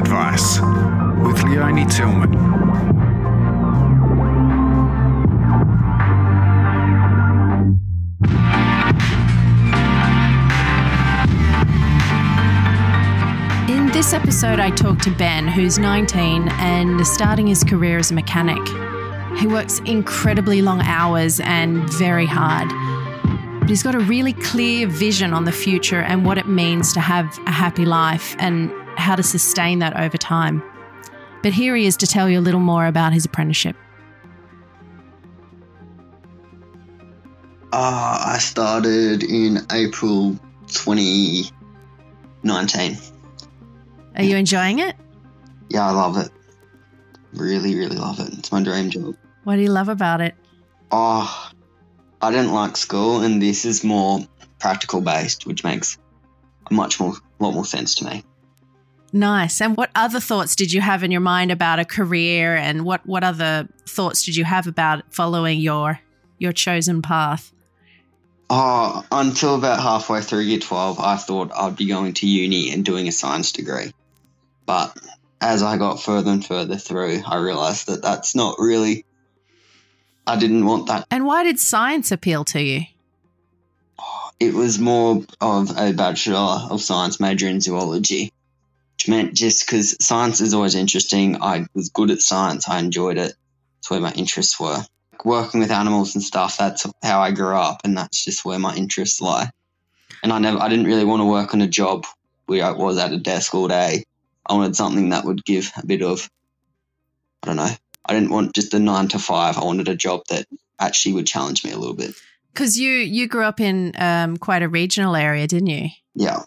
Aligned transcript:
Advice 0.00 0.58
with 1.26 1.42
Leonie 1.44 1.84
Tillman. 1.84 2.32
In 13.68 13.88
this 13.92 14.14
episode, 14.14 14.58
I 14.58 14.70
talk 14.70 15.00
to 15.00 15.10
Ben, 15.10 15.46
who's 15.46 15.78
19 15.78 16.48
and 16.48 17.06
starting 17.06 17.46
his 17.46 17.62
career 17.62 17.98
as 17.98 18.10
a 18.10 18.14
mechanic. 18.14 18.66
He 19.38 19.46
works 19.46 19.80
incredibly 19.80 20.62
long 20.62 20.80
hours 20.80 21.40
and 21.40 21.78
very 21.92 22.26
hard. 22.26 22.70
But 23.60 23.68
he's 23.68 23.82
got 23.82 23.94
a 23.94 24.00
really 24.00 24.32
clear 24.32 24.86
vision 24.86 25.34
on 25.34 25.44
the 25.44 25.52
future 25.52 26.00
and 26.00 26.24
what 26.24 26.38
it 26.38 26.48
means 26.48 26.94
to 26.94 27.00
have 27.00 27.38
a 27.46 27.50
happy 27.50 27.84
life 27.84 28.34
and 28.38 28.72
how 29.00 29.16
to 29.16 29.22
sustain 29.22 29.80
that 29.80 29.98
over 29.98 30.16
time. 30.16 30.62
But 31.42 31.52
here 31.52 31.74
he 31.74 31.86
is 31.86 31.96
to 31.98 32.06
tell 32.06 32.28
you 32.28 32.38
a 32.38 32.42
little 32.42 32.60
more 32.60 32.86
about 32.86 33.12
his 33.12 33.24
apprenticeship. 33.24 33.76
Uh, 37.72 38.22
I 38.26 38.38
started 38.38 39.22
in 39.22 39.58
April 39.72 40.38
2019. 40.68 42.98
Are 44.16 44.22
you 44.22 44.36
enjoying 44.36 44.80
it? 44.80 44.96
Yeah, 45.68 45.86
I 45.86 45.92
love 45.92 46.18
it. 46.18 46.30
Really, 47.32 47.76
really 47.76 47.96
love 47.96 48.18
it. 48.18 48.34
It's 48.34 48.50
my 48.50 48.60
dream 48.62 48.90
job. 48.90 49.14
What 49.44 49.56
do 49.56 49.62
you 49.62 49.70
love 49.70 49.88
about 49.88 50.20
it? 50.20 50.34
Oh, 50.90 51.50
I 52.20 52.30
didn't 52.30 52.52
like 52.52 52.76
school, 52.76 53.22
and 53.22 53.40
this 53.40 53.64
is 53.64 53.82
more 53.84 54.20
practical 54.58 55.00
based, 55.00 55.46
which 55.46 55.64
makes 55.64 55.96
a 56.70 56.74
much 56.74 57.00
more, 57.00 57.14
lot 57.38 57.54
more 57.54 57.64
sense 57.64 57.94
to 57.96 58.04
me. 58.04 58.22
Nice. 59.12 59.60
And 59.60 59.76
what 59.76 59.90
other 59.94 60.20
thoughts 60.20 60.54
did 60.54 60.72
you 60.72 60.80
have 60.80 61.02
in 61.02 61.10
your 61.10 61.20
mind 61.20 61.50
about 61.50 61.78
a 61.78 61.84
career 61.84 62.54
and 62.54 62.84
what, 62.84 63.04
what 63.06 63.24
other 63.24 63.68
thoughts 63.86 64.24
did 64.24 64.36
you 64.36 64.44
have 64.44 64.66
about 64.66 65.02
following 65.12 65.58
your 65.60 66.00
your 66.40 66.52
chosen 66.52 67.02
path? 67.02 67.52
Oh, 68.48 69.04
until 69.12 69.54
about 69.54 69.80
halfway 69.80 70.22
through 70.22 70.40
year 70.40 70.58
12, 70.58 70.98
I 70.98 71.16
thought 71.16 71.52
I'd 71.54 71.76
be 71.76 71.86
going 71.86 72.14
to 72.14 72.26
uni 72.26 72.72
and 72.72 72.84
doing 72.84 73.06
a 73.06 73.12
science 73.12 73.52
degree. 73.52 73.92
But 74.66 74.96
as 75.40 75.62
I 75.62 75.76
got 75.76 76.02
further 76.02 76.32
and 76.32 76.44
further 76.44 76.76
through, 76.76 77.22
I 77.24 77.36
realized 77.36 77.86
that 77.86 78.02
that's 78.02 78.34
not 78.34 78.56
really, 78.58 79.04
I 80.26 80.36
didn't 80.36 80.64
want 80.66 80.88
that. 80.88 81.06
And 81.12 81.24
why 81.26 81.44
did 81.44 81.60
science 81.60 82.10
appeal 82.10 82.44
to 82.46 82.60
you? 82.60 82.80
It 84.40 84.54
was 84.54 84.78
more 84.78 85.22
of 85.40 85.76
a 85.78 85.92
Bachelor 85.92 86.66
of 86.70 86.80
Science 86.80 87.20
major 87.20 87.46
in 87.46 87.60
zoology, 87.60 88.32
which 89.00 89.08
meant 89.08 89.32
just 89.32 89.64
because 89.64 89.96
science 89.98 90.42
is 90.42 90.52
always 90.52 90.74
interesting, 90.74 91.42
I 91.42 91.64
was 91.72 91.88
good 91.88 92.10
at 92.10 92.20
science, 92.20 92.68
I 92.68 92.78
enjoyed 92.80 93.16
it. 93.16 93.32
That's 93.76 93.90
where 93.90 94.00
my 94.00 94.12
interests 94.12 94.60
were. 94.60 94.84
Working 95.24 95.60
with 95.60 95.70
animals 95.70 96.14
and 96.14 96.22
stuff, 96.22 96.58
that's 96.58 96.84
how 97.02 97.22
I 97.22 97.30
grew 97.30 97.56
up, 97.56 97.80
and 97.82 97.96
that's 97.96 98.22
just 98.22 98.44
where 98.44 98.58
my 98.58 98.74
interests 98.74 99.22
lie. 99.22 99.48
And 100.22 100.30
I 100.34 100.38
never, 100.38 100.58
I 100.58 100.68
didn't 100.68 100.84
really 100.84 101.06
want 101.06 101.20
to 101.20 101.24
work 101.24 101.54
on 101.54 101.62
a 101.62 101.66
job 101.66 102.04
where 102.44 102.62
I 102.62 102.72
was 102.72 102.98
at 102.98 103.12
a 103.12 103.18
desk 103.18 103.54
all 103.54 103.68
day. 103.68 104.04
I 104.44 104.52
wanted 104.52 104.76
something 104.76 105.08
that 105.10 105.24
would 105.24 105.46
give 105.46 105.72
a 105.82 105.86
bit 105.86 106.02
of, 106.02 106.28
I 107.42 107.46
don't 107.46 107.56
know, 107.56 107.70
I 108.04 108.12
didn't 108.12 108.30
want 108.30 108.54
just 108.54 108.70
the 108.70 108.80
nine 108.80 109.08
to 109.08 109.18
five. 109.18 109.56
I 109.56 109.64
wanted 109.64 109.88
a 109.88 109.96
job 109.96 110.24
that 110.28 110.44
actually 110.78 111.14
would 111.14 111.26
challenge 111.26 111.64
me 111.64 111.70
a 111.70 111.78
little 111.78 111.96
bit. 111.96 112.14
Because 112.52 112.78
you 112.78 112.90
you 112.90 113.28
grew 113.28 113.44
up 113.44 113.60
in 113.60 113.92
um, 113.96 114.36
quite 114.36 114.62
a 114.62 114.68
regional 114.68 115.16
area, 115.16 115.46
didn't 115.46 115.68
you? 115.68 115.88
Yeah. 116.14 116.42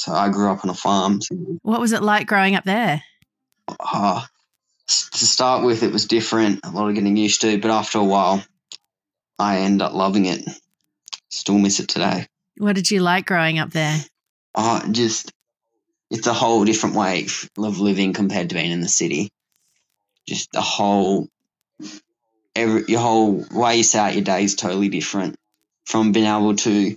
So 0.00 0.12
I 0.12 0.28
grew 0.28 0.50
up 0.50 0.64
on 0.64 0.70
a 0.70 0.74
farm. 0.74 1.20
What 1.62 1.80
was 1.80 1.92
it 1.92 2.02
like 2.02 2.26
growing 2.26 2.54
up 2.54 2.64
there? 2.64 3.02
uh, 3.80 4.24
to 4.86 5.26
start 5.26 5.64
with, 5.64 5.82
it 5.82 5.92
was 5.92 6.06
different, 6.06 6.60
a 6.64 6.70
lot 6.70 6.88
of 6.88 6.94
getting 6.94 7.16
used 7.16 7.40
to, 7.40 7.58
but 7.58 7.70
after 7.70 7.98
a 7.98 8.04
while, 8.04 8.44
I 9.38 9.58
end 9.58 9.82
up 9.82 9.92
loving 9.92 10.26
it. 10.26 10.48
Still 11.30 11.58
miss 11.58 11.80
it 11.80 11.88
today. 11.88 12.26
What 12.58 12.74
did 12.74 12.90
you 12.90 13.00
like 13.00 13.26
growing 13.26 13.58
up 13.58 13.70
there? 13.70 13.98
Oh, 14.54 14.82
just 14.90 15.32
it's 16.10 16.26
a 16.26 16.32
whole 16.32 16.64
different 16.64 16.96
way 16.96 17.26
of 17.58 17.80
living 17.80 18.12
compared 18.12 18.48
to 18.48 18.54
being 18.54 18.70
in 18.70 18.80
the 18.80 18.88
city. 18.88 19.28
Just 20.26 20.52
the 20.52 20.60
whole, 20.60 21.28
every 22.54 22.84
your 22.88 23.00
whole 23.00 23.44
way 23.50 23.76
you 23.76 23.82
set 23.82 24.06
out 24.06 24.14
your 24.14 24.24
day 24.24 24.44
is 24.44 24.54
totally 24.54 24.88
different. 24.88 25.36
From 25.84 26.12
being 26.12 26.26
able 26.26 26.56
to 26.56 26.96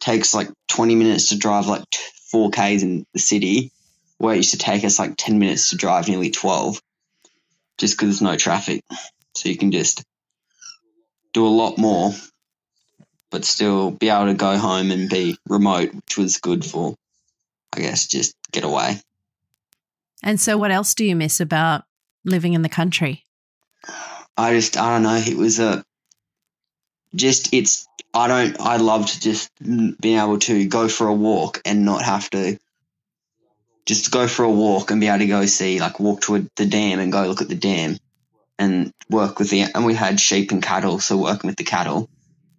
takes 0.00 0.34
like 0.34 0.50
twenty 0.68 0.94
minutes 0.94 1.30
to 1.30 1.38
drive 1.38 1.66
like 1.66 1.84
four 2.30 2.50
k's 2.50 2.82
in 2.82 3.04
the 3.12 3.18
city, 3.18 3.72
where 4.18 4.34
it 4.34 4.38
used 4.38 4.52
to 4.52 4.58
take 4.58 4.84
us 4.84 4.98
like 4.98 5.14
ten 5.16 5.38
minutes 5.38 5.70
to 5.70 5.76
drive 5.76 6.08
nearly 6.08 6.30
twelve, 6.30 6.80
just 7.78 7.96
because 7.96 8.08
there's 8.08 8.22
no 8.22 8.36
traffic. 8.36 8.82
So 9.34 9.48
you 9.48 9.56
can 9.56 9.72
just 9.72 10.04
do 11.32 11.46
a 11.46 11.48
lot 11.48 11.78
more, 11.78 12.12
but 13.30 13.44
still 13.44 13.90
be 13.90 14.08
able 14.08 14.26
to 14.26 14.34
go 14.34 14.56
home 14.56 14.90
and 14.90 15.08
be 15.08 15.36
remote, 15.48 15.94
which 15.94 16.16
was 16.16 16.38
good 16.38 16.64
for 16.64 16.94
I 17.74 17.80
guess 17.80 18.06
just 18.06 18.34
get 18.52 18.64
away. 18.64 19.00
And 20.22 20.40
so, 20.40 20.58
what 20.58 20.70
else 20.70 20.94
do 20.94 21.04
you 21.04 21.14
miss 21.14 21.40
about 21.40 21.84
living 22.24 22.54
in 22.54 22.62
the 22.62 22.68
country? 22.68 23.24
I 24.36 24.52
just 24.52 24.76
I 24.76 24.94
don't 24.94 25.02
know. 25.02 25.16
It 25.16 25.36
was 25.36 25.58
a 25.58 25.84
just 27.14 27.52
it's 27.52 27.88
I 28.12 28.28
don't 28.28 28.60
I 28.60 28.76
loved 28.76 29.22
just 29.22 29.50
being 29.60 30.18
able 30.18 30.38
to 30.40 30.66
go 30.66 30.88
for 30.88 31.08
a 31.08 31.14
walk 31.14 31.60
and 31.64 31.84
not 31.84 32.02
have 32.02 32.28
to 32.30 32.58
just 33.86 34.10
go 34.10 34.28
for 34.28 34.44
a 34.44 34.50
walk 34.50 34.90
and 34.90 35.00
be 35.00 35.08
able 35.08 35.20
to 35.20 35.26
go 35.26 35.46
see 35.46 35.80
like 35.80 36.00
walk 36.00 36.22
to 36.22 36.48
the 36.56 36.66
dam 36.66 37.00
and 37.00 37.12
go 37.12 37.26
look 37.26 37.42
at 37.42 37.48
the 37.48 37.54
dam 37.54 37.96
and 38.58 38.92
work 39.10 39.38
with 39.38 39.50
the 39.50 39.62
and 39.62 39.84
we 39.84 39.94
had 39.94 40.20
sheep 40.20 40.52
and 40.52 40.62
cattle 40.62 40.98
so 40.98 41.16
working 41.16 41.48
with 41.48 41.56
the 41.56 41.64
cattle. 41.64 42.08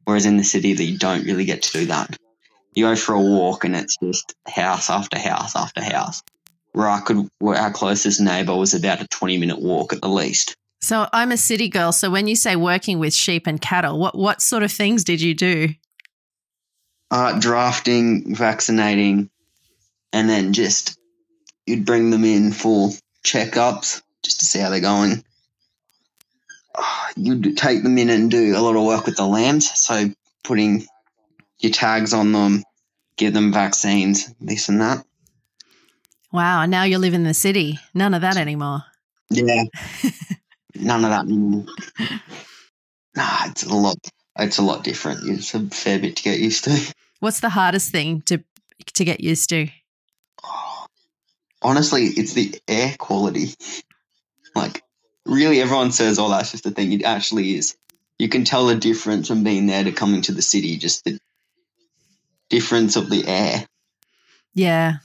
Whereas 0.06 0.26
in 0.26 0.38
the 0.38 0.44
city 0.44 0.74
that 0.74 0.84
you 0.84 0.98
don't 0.98 1.26
really 1.26 1.46
get 1.46 1.64
to 1.64 1.72
do 1.72 1.86
that. 1.88 2.18
You 2.74 2.86
go 2.86 2.96
for 2.96 3.14
a 3.14 3.22
walk 3.22 3.64
and 3.64 3.76
it's 3.76 3.98
just 4.02 4.34
house 4.48 4.90
after 4.90 5.20
house 5.20 5.56
after 5.56 5.84
house. 5.84 6.24
Where 6.72 6.90
I 6.90 7.02
could 7.02 7.28
where 7.40 7.58
our 7.58 7.72
closest 7.72 8.20
neighbor 8.20 8.56
was 8.56 8.74
about 8.74 9.02
a 9.02 9.08
20 9.08 9.38
minute 9.38 9.60
walk 9.60 9.94
at 9.94 10.02
the 10.02 10.08
least 10.08 10.56
So, 10.82 11.08
I'm 11.12 11.32
a 11.32 11.38
city 11.38 11.70
girl. 11.70 11.92
So, 11.92 12.10
when 12.10 12.28
you 12.28 12.36
say 12.36 12.56
working 12.56 13.00
with 13.00 13.14
sheep 13.14 13.48
and 13.48 13.62
cattle, 13.62 14.00
what 14.00 14.18
what 14.18 14.42
sort 14.42 14.64
of 14.64 14.72
things 14.72 15.04
did 15.04 15.22
you 15.22 15.34
do? 15.34 15.70
uh, 17.12 17.40
drafting, 17.40 18.36
vaccinating, 18.36 19.30
and 20.14 20.30
then 20.30 20.54
just 20.54 20.98
you'd 21.66 21.86
bring 21.86 22.10
them 22.10 22.24
in 22.24 22.52
for 22.52 22.90
checkups 23.24 24.02
just 24.24 24.40
to 24.40 24.46
see 24.46 24.60
how 24.60 24.70
they're 24.70 24.80
going. 24.80 25.24
Uh, 26.76 27.08
You'd 27.16 27.58
take 27.58 27.84
them 27.84 27.98
in 27.98 28.10
and 28.10 28.32
do 28.32 28.56
a 28.56 28.62
lot 28.62 28.76
of 28.76 28.86
work 28.86 29.06
with 29.06 29.18
the 29.18 29.26
lambs, 29.26 29.70
so 29.78 30.10
putting 30.44 30.86
your 31.60 31.72
tags 31.72 32.14
on 32.14 32.32
them, 32.32 32.64
give 33.18 33.34
them 33.34 33.52
vaccines, 33.52 34.34
this 34.40 34.70
and 34.70 34.80
that. 34.82 35.04
Wow. 36.32 36.66
Now 36.66 36.84
you 36.84 37.00
live 37.00 37.14
in 37.14 37.24
the 37.24 37.34
city. 37.34 37.80
None 37.94 38.14
of 38.14 38.22
that 38.22 38.38
anymore. 38.38 38.84
Yeah, 39.32 39.64
none 40.80 41.06
of 41.06 41.12
that. 41.12 41.28
Nah, 43.16 43.46
it's 43.46 43.64
a 43.64 43.76
lot. 43.76 43.98
It's 44.38 44.58
a 44.58 44.62
lot 44.62 44.84
different. 44.84 45.28
It's 45.28 45.54
a 45.54 45.60
fair 45.68 46.00
bit 46.00 46.16
to 46.18 46.24
get 46.24 46.40
used 46.40 46.64
to. 46.66 46.94
What's 47.20 47.42
the 47.42 47.50
hardest 47.50 47.92
thing 47.92 48.22
to 48.24 48.44
to 48.94 49.04
get 49.04 49.20
used 49.20 49.50
to? 49.50 49.68
honestly, 51.62 52.06
it's 52.06 52.34
the 52.34 52.56
air 52.68 52.96
quality. 52.98 53.54
Like, 54.56 54.84
really, 55.26 55.62
everyone 55.62 55.92
says, 55.92 56.20
oh, 56.20 56.30
that's 56.30 56.52
just 56.52 56.64
the 56.64 56.72
thing. 56.72 56.92
It 56.92 57.04
actually 57.04 57.56
is. 57.56 57.76
You 58.18 58.30
can 58.30 58.44
tell 58.44 58.66
the 58.66 58.76
difference 58.76 59.28
from 59.28 59.44
being 59.44 59.68
there 59.68 59.84
to 59.84 59.92
coming 59.92 60.22
to 60.24 60.34
the 60.34 60.42
city, 60.42 60.78
just 60.78 61.04
the 61.06 61.20
difference 62.50 62.96
of 62.96 63.10
the 63.10 63.26
air. 63.26 63.66
Yeah. 64.54 64.96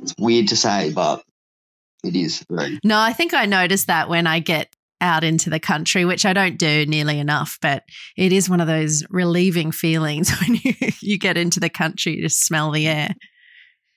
It's 0.00 0.14
weird 0.18 0.48
to 0.48 0.56
say, 0.56 0.92
but 0.92 1.22
it 2.04 2.14
is 2.14 2.44
very. 2.48 2.78
No, 2.84 2.98
I 2.98 3.12
think 3.12 3.34
I 3.34 3.46
notice 3.46 3.86
that 3.86 4.08
when 4.08 4.26
I 4.26 4.38
get 4.38 4.72
out 5.00 5.22
into 5.24 5.48
the 5.50 5.60
country, 5.60 6.04
which 6.04 6.26
I 6.26 6.32
don't 6.32 6.58
do 6.58 6.84
nearly 6.86 7.18
enough, 7.18 7.58
but 7.62 7.84
it 8.16 8.32
is 8.32 8.50
one 8.50 8.60
of 8.60 8.66
those 8.66 9.04
relieving 9.10 9.70
feelings 9.72 10.30
when 10.40 10.58
you, 10.62 10.74
you 11.00 11.18
get 11.18 11.36
into 11.36 11.60
the 11.60 11.68
country, 11.70 12.16
you 12.16 12.22
just 12.22 12.44
smell 12.44 12.70
the 12.70 12.86
air. 12.88 13.14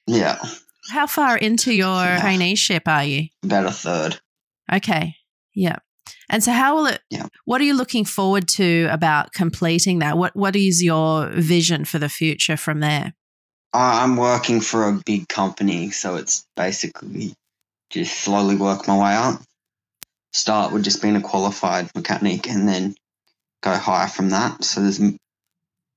Yeah, 0.08 0.38
How 0.90 1.08
far 1.08 1.38
into 1.38 1.74
your 1.74 1.88
traineeship 1.96 2.82
are 2.88 3.04
you? 3.04 3.28
about 3.44 3.66
a 3.66 3.72
third. 3.72 4.20
Okay. 4.72 5.16
Yeah. 5.56 5.78
And 6.30 6.44
so 6.44 6.52
how 6.52 6.76
will 6.76 6.86
it 6.88 7.02
Yeah. 7.10 7.28
what 7.46 7.62
are 7.62 7.66
you 7.66 7.76
looking 7.76 8.06
forward 8.06 8.48
to 8.50 8.88
about 8.90 9.34
completing 9.34 10.00
that? 10.00 10.18
What 10.18 10.36
what 10.36 10.56
is 10.56 10.82
your 10.84 11.28
vision 11.30 11.84
for 11.86 12.00
the 12.00 12.10
future 12.10 12.58
from 12.58 12.80
there? 12.80 13.14
I'm 13.74 14.18
working 14.18 14.60
for 14.62 14.88
a 14.88 15.00
big 15.06 15.28
company, 15.28 15.92
so 15.92 16.16
it's 16.16 16.46
basically 16.56 17.34
just 17.90 18.18
slowly 18.22 18.56
work 18.56 18.88
my 18.88 18.98
way 18.98 19.14
up. 19.16 19.42
Start 20.34 20.72
with 20.72 20.84
just 20.84 21.02
being 21.02 21.16
a 21.16 21.22
qualified 21.22 21.90
mechanic 21.96 22.50
and 22.50 22.68
then 22.68 22.96
go 23.62 23.76
higher 23.76 24.08
from 24.08 24.30
that. 24.30 24.64
So 24.64 24.82
there's 24.82 25.02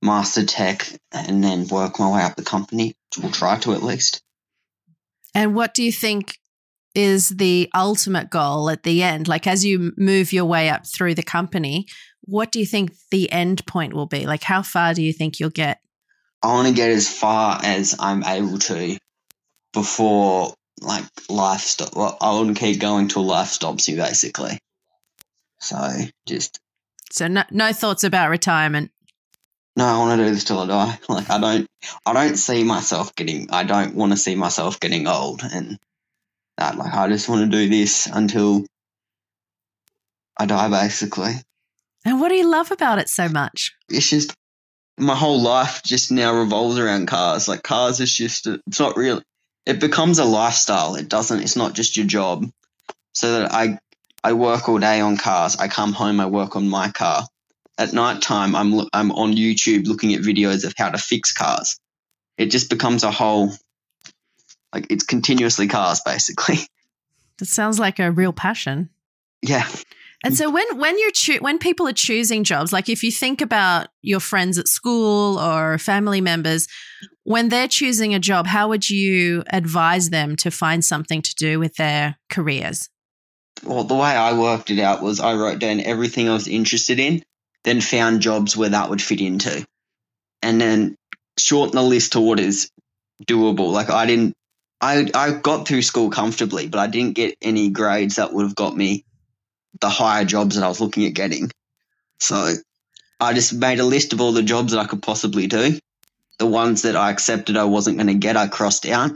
master 0.02 0.44
tech 0.44 0.86
and 1.12 1.42
then 1.42 1.66
work 1.68 1.98
my 1.98 2.12
way 2.12 2.22
up 2.22 2.36
the 2.36 2.42
company. 2.42 2.94
We'll 3.20 3.30
try 3.30 3.58
to 3.60 3.72
at 3.72 3.82
least. 3.82 4.22
And 5.34 5.54
what 5.54 5.74
do 5.74 5.82
you 5.82 5.92
think 5.92 6.38
is 6.94 7.30
the 7.30 7.68
ultimate 7.74 8.30
goal 8.30 8.70
at 8.70 8.84
the 8.84 9.02
end? 9.02 9.26
Like 9.26 9.46
as 9.46 9.64
you 9.64 9.92
move 9.96 10.32
your 10.32 10.44
way 10.44 10.68
up 10.68 10.86
through 10.86 11.14
the 11.14 11.22
company, 11.22 11.86
what 12.22 12.52
do 12.52 12.58
you 12.58 12.66
think 12.66 12.92
the 13.10 13.30
end 13.32 13.66
point 13.66 13.94
will 13.94 14.06
be? 14.06 14.26
Like 14.26 14.42
how 14.42 14.62
far 14.62 14.94
do 14.94 15.02
you 15.02 15.12
think 15.12 15.40
you'll 15.40 15.50
get? 15.50 15.78
I 16.42 16.48
want 16.48 16.68
to 16.68 16.74
get 16.74 16.90
as 16.90 17.08
far 17.08 17.58
as 17.64 17.96
I'm 17.98 18.22
able 18.22 18.58
to 18.58 18.98
before 19.72 20.54
like 20.84 21.04
life 21.28 21.60
stop. 21.60 21.94
Well, 21.96 22.16
I 22.20 22.36
wouldn't 22.38 22.58
keep 22.58 22.80
going 22.80 23.08
till 23.08 23.24
life 23.24 23.48
stops 23.48 23.88
you, 23.88 23.96
basically. 23.96 24.58
So 25.60 25.76
just 26.26 26.58
So 27.10 27.26
no, 27.28 27.44
no 27.50 27.72
thoughts 27.72 28.04
about 28.04 28.30
retirement. 28.30 28.90
no, 29.76 29.84
I 29.84 29.98
want 29.98 30.18
to 30.18 30.24
do 30.26 30.30
this 30.34 30.44
till 30.44 30.58
I 30.58 30.66
die. 30.66 30.98
Like 31.08 31.30
I 31.30 31.38
don't, 31.40 31.66
I 32.06 32.12
don't 32.12 32.36
see 32.36 32.64
myself 32.64 33.14
getting. 33.14 33.50
I 33.50 33.64
don't 33.64 33.94
want 33.94 34.12
to 34.12 34.18
see 34.18 34.34
myself 34.34 34.78
getting 34.80 35.06
old, 35.06 35.42
and 35.42 35.78
that 36.58 36.76
like 36.76 36.94
I 36.94 37.08
just 37.08 37.28
want 37.28 37.50
to 37.50 37.56
do 37.56 37.68
this 37.68 38.06
until 38.06 38.64
I 40.36 40.46
die, 40.46 40.68
basically. 40.68 41.32
And 42.04 42.20
what 42.20 42.28
do 42.28 42.34
you 42.34 42.46
love 42.48 42.70
about 42.70 42.98
it 42.98 43.08
so 43.08 43.28
much? 43.28 43.72
it's 43.88 44.10
just 44.10 44.34
my 44.98 45.14
whole 45.14 45.40
life 45.40 45.82
just 45.82 46.12
now 46.12 46.34
revolves 46.34 46.78
around 46.78 47.06
cars. 47.06 47.48
Like 47.48 47.62
cars 47.62 48.00
is 48.00 48.12
just 48.12 48.46
it's 48.46 48.80
not 48.80 48.96
real. 48.96 49.22
It 49.66 49.80
becomes 49.80 50.18
a 50.18 50.24
lifestyle. 50.24 50.94
It 50.94 51.08
doesn't. 51.08 51.40
It's 51.40 51.56
not 51.56 51.74
just 51.74 51.96
your 51.96 52.06
job. 52.06 52.46
So 53.12 53.40
that 53.40 53.52
I 53.52 53.78
I 54.22 54.32
work 54.32 54.68
all 54.68 54.78
day 54.78 55.00
on 55.00 55.16
cars. 55.16 55.56
I 55.56 55.68
come 55.68 55.92
home. 55.92 56.20
I 56.20 56.26
work 56.26 56.56
on 56.56 56.68
my 56.68 56.90
car. 56.90 57.26
At 57.78 57.92
night 57.92 58.22
time, 58.22 58.54
I'm 58.54 58.80
I'm 58.92 59.12
on 59.12 59.34
YouTube 59.34 59.86
looking 59.86 60.14
at 60.14 60.20
videos 60.20 60.64
of 60.64 60.74
how 60.76 60.90
to 60.90 60.98
fix 60.98 61.32
cars. 61.32 61.78
It 62.36 62.46
just 62.46 62.70
becomes 62.70 63.04
a 63.04 63.10
whole 63.10 63.52
like 64.72 64.86
it's 64.90 65.04
continuously 65.04 65.68
cars 65.68 66.00
basically. 66.04 66.58
That 67.38 67.46
sounds 67.46 67.80
like 67.80 67.98
a 67.98 68.12
real 68.12 68.32
passion. 68.32 68.90
yeah. 69.42 69.66
And 70.24 70.34
so 70.34 70.50
when 70.50 70.78
when 70.78 70.98
you're 70.98 71.10
choo- 71.10 71.40
when 71.40 71.58
people 71.58 71.86
are 71.86 71.92
choosing 71.92 72.44
jobs, 72.44 72.72
like 72.72 72.88
if 72.88 73.04
you 73.04 73.12
think 73.12 73.42
about 73.42 73.88
your 74.00 74.20
friends 74.20 74.58
at 74.58 74.68
school 74.68 75.38
or 75.38 75.76
family 75.76 76.22
members, 76.22 76.66
when 77.24 77.50
they're 77.50 77.68
choosing 77.68 78.14
a 78.14 78.18
job, 78.18 78.46
how 78.46 78.68
would 78.68 78.88
you 78.88 79.44
advise 79.50 80.08
them 80.08 80.34
to 80.36 80.50
find 80.50 80.82
something 80.82 81.20
to 81.20 81.34
do 81.34 81.60
with 81.60 81.74
their 81.76 82.16
careers? 82.30 82.88
well, 83.62 83.84
the 83.84 83.94
way 83.94 84.08
I 84.08 84.38
worked 84.38 84.70
it 84.70 84.80
out 84.80 85.02
was 85.02 85.20
I 85.20 85.34
wrote 85.34 85.58
down 85.58 85.80
everything 85.80 86.28
I 86.28 86.34
was 86.34 86.48
interested 86.48 86.98
in, 86.98 87.22
then 87.62 87.80
found 87.80 88.20
jobs 88.20 88.56
where 88.56 88.70
that 88.70 88.90
would 88.90 89.00
fit 89.00 89.20
into, 89.20 89.64
and 90.42 90.60
then 90.60 90.96
shorten 91.38 91.76
the 91.76 91.82
list 91.82 92.12
to 92.12 92.20
what 92.20 92.40
is 92.40 92.70
doable. 93.24 93.72
Like 93.72 93.90
I 93.90 94.06
didn't, 94.06 94.34
I 94.80 95.10
I 95.14 95.32
got 95.32 95.68
through 95.68 95.82
school 95.82 96.10
comfortably, 96.10 96.68
but 96.68 96.80
I 96.80 96.86
didn't 96.86 97.14
get 97.14 97.36
any 97.40 97.70
grades 97.70 98.16
that 98.16 98.32
would 98.32 98.44
have 98.44 98.56
got 98.56 98.76
me 98.76 99.04
the 99.80 99.88
higher 99.88 100.24
jobs 100.24 100.56
that 100.56 100.64
I 100.64 100.68
was 100.68 100.80
looking 100.80 101.06
at 101.06 101.14
getting. 101.14 101.50
So 102.18 102.54
I 103.20 103.32
just 103.32 103.52
made 103.52 103.80
a 103.80 103.84
list 103.84 104.12
of 104.12 104.20
all 104.20 104.32
the 104.32 104.42
jobs 104.42 104.72
that 104.72 104.80
I 104.80 104.86
could 104.86 105.02
possibly 105.02 105.46
do. 105.46 105.78
The 106.38 106.46
ones 106.46 106.82
that 106.82 106.96
I 106.96 107.10
accepted 107.10 107.56
I 107.56 107.64
wasn't 107.64 107.98
going 107.98 108.08
to 108.08 108.14
get, 108.14 108.36
I 108.36 108.48
crossed 108.48 108.86
out. 108.86 109.12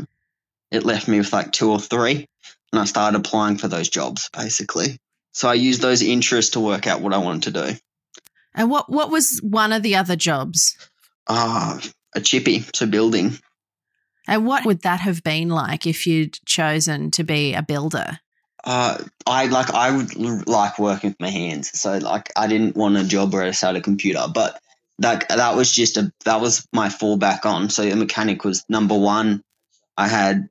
It 0.70 0.84
left 0.84 1.08
me 1.08 1.18
with 1.18 1.32
like 1.32 1.52
two 1.52 1.70
or 1.70 1.80
three 1.80 2.26
and 2.72 2.80
I 2.80 2.84
started 2.84 3.18
applying 3.18 3.58
for 3.58 3.68
those 3.68 3.88
jobs 3.88 4.28
basically. 4.32 4.98
So 5.32 5.48
I 5.48 5.54
used 5.54 5.80
those 5.80 6.02
interests 6.02 6.52
to 6.52 6.60
work 6.60 6.86
out 6.86 7.00
what 7.00 7.14
I 7.14 7.18
wanted 7.18 7.54
to 7.54 7.66
do. 7.66 7.78
And 8.54 8.70
what 8.70 8.90
what 8.90 9.10
was 9.10 9.40
one 9.42 9.72
of 9.72 9.82
the 9.82 9.96
other 9.96 10.16
jobs? 10.16 10.76
Ah, 11.28 11.80
a 12.14 12.20
chippy, 12.20 12.64
so 12.74 12.86
building. 12.86 13.38
And 14.26 14.46
what 14.46 14.64
would 14.64 14.82
that 14.82 15.00
have 15.00 15.22
been 15.22 15.48
like 15.48 15.86
if 15.86 16.06
you'd 16.06 16.38
chosen 16.44 17.10
to 17.12 17.24
be 17.24 17.54
a 17.54 17.62
builder? 17.62 18.20
Uh, 18.64 19.02
I 19.26 19.46
like 19.46 19.70
I 19.72 19.96
would 19.96 20.46
like 20.48 20.78
working 20.78 21.10
with 21.10 21.20
my 21.20 21.30
hands. 21.30 21.78
So 21.78 21.98
like 21.98 22.30
I 22.36 22.46
didn't 22.46 22.76
want 22.76 22.96
a 22.96 23.04
job 23.04 23.32
where 23.32 23.44
I 23.44 23.52
sat 23.52 23.70
at 23.70 23.76
a 23.76 23.80
computer, 23.80 24.26
but 24.32 24.60
that 24.98 25.28
that 25.28 25.56
was 25.56 25.72
just 25.72 25.96
a 25.96 26.12
that 26.24 26.40
was 26.40 26.66
my 26.72 26.88
fallback 26.88 27.46
on. 27.46 27.70
So 27.70 27.88
the 27.88 27.96
mechanic 27.96 28.44
was 28.44 28.64
number 28.68 28.98
one. 28.98 29.42
I 29.96 30.08
had 30.08 30.48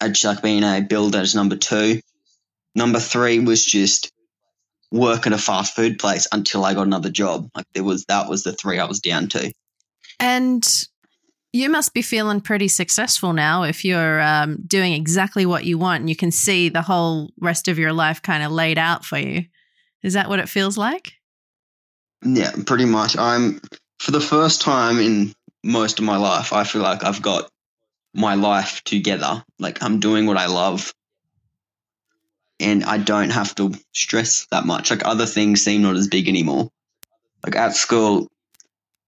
I 0.00 0.08
just 0.08 0.24
like 0.24 0.42
being 0.42 0.64
a 0.64 0.80
builder 0.80 1.18
as 1.18 1.34
number 1.34 1.56
two. 1.56 2.00
Number 2.74 3.00
three 3.00 3.38
was 3.38 3.64
just 3.64 4.12
work 4.90 5.26
at 5.26 5.32
a 5.32 5.38
fast 5.38 5.74
food 5.74 5.98
place 5.98 6.28
until 6.32 6.64
I 6.64 6.74
got 6.74 6.86
another 6.86 7.10
job. 7.10 7.48
Like 7.54 7.66
there 7.74 7.84
was 7.84 8.04
that 8.06 8.28
was 8.28 8.42
the 8.42 8.52
three 8.52 8.78
I 8.78 8.84
was 8.84 9.00
down 9.00 9.28
to. 9.30 9.52
And 10.18 10.66
you 11.56 11.70
must 11.70 11.94
be 11.94 12.02
feeling 12.02 12.40
pretty 12.42 12.68
successful 12.68 13.32
now 13.32 13.62
if 13.62 13.82
you're 13.82 14.20
um, 14.20 14.62
doing 14.66 14.92
exactly 14.92 15.46
what 15.46 15.64
you 15.64 15.78
want 15.78 16.00
and 16.00 16.10
you 16.10 16.16
can 16.16 16.30
see 16.30 16.68
the 16.68 16.82
whole 16.82 17.30
rest 17.40 17.66
of 17.66 17.78
your 17.78 17.94
life 17.94 18.20
kind 18.20 18.42
of 18.42 18.52
laid 18.52 18.76
out 18.76 19.06
for 19.06 19.16
you. 19.16 19.46
Is 20.02 20.12
that 20.12 20.28
what 20.28 20.38
it 20.38 20.50
feels 20.50 20.76
like? 20.76 21.14
Yeah, 22.22 22.52
pretty 22.66 22.84
much. 22.84 23.16
I'm 23.16 23.60
for 23.98 24.10
the 24.10 24.20
first 24.20 24.60
time 24.60 24.98
in 24.98 25.32
most 25.64 25.98
of 25.98 26.04
my 26.04 26.18
life, 26.18 26.52
I 26.52 26.64
feel 26.64 26.82
like 26.82 27.02
I've 27.02 27.22
got 27.22 27.50
my 28.12 28.34
life 28.34 28.84
together. 28.84 29.42
Like 29.58 29.82
I'm 29.82 29.98
doing 29.98 30.26
what 30.26 30.36
I 30.36 30.46
love. 30.46 30.92
And 32.60 32.84
I 32.84 32.98
don't 32.98 33.30
have 33.30 33.54
to 33.54 33.72
stress 33.92 34.46
that 34.50 34.66
much. 34.66 34.90
Like 34.90 35.06
other 35.06 35.26
things 35.26 35.62
seem 35.62 35.82
not 35.82 35.96
as 35.96 36.08
big 36.08 36.28
anymore. 36.28 36.70
Like 37.44 37.56
at 37.56 37.74
school, 37.74 38.28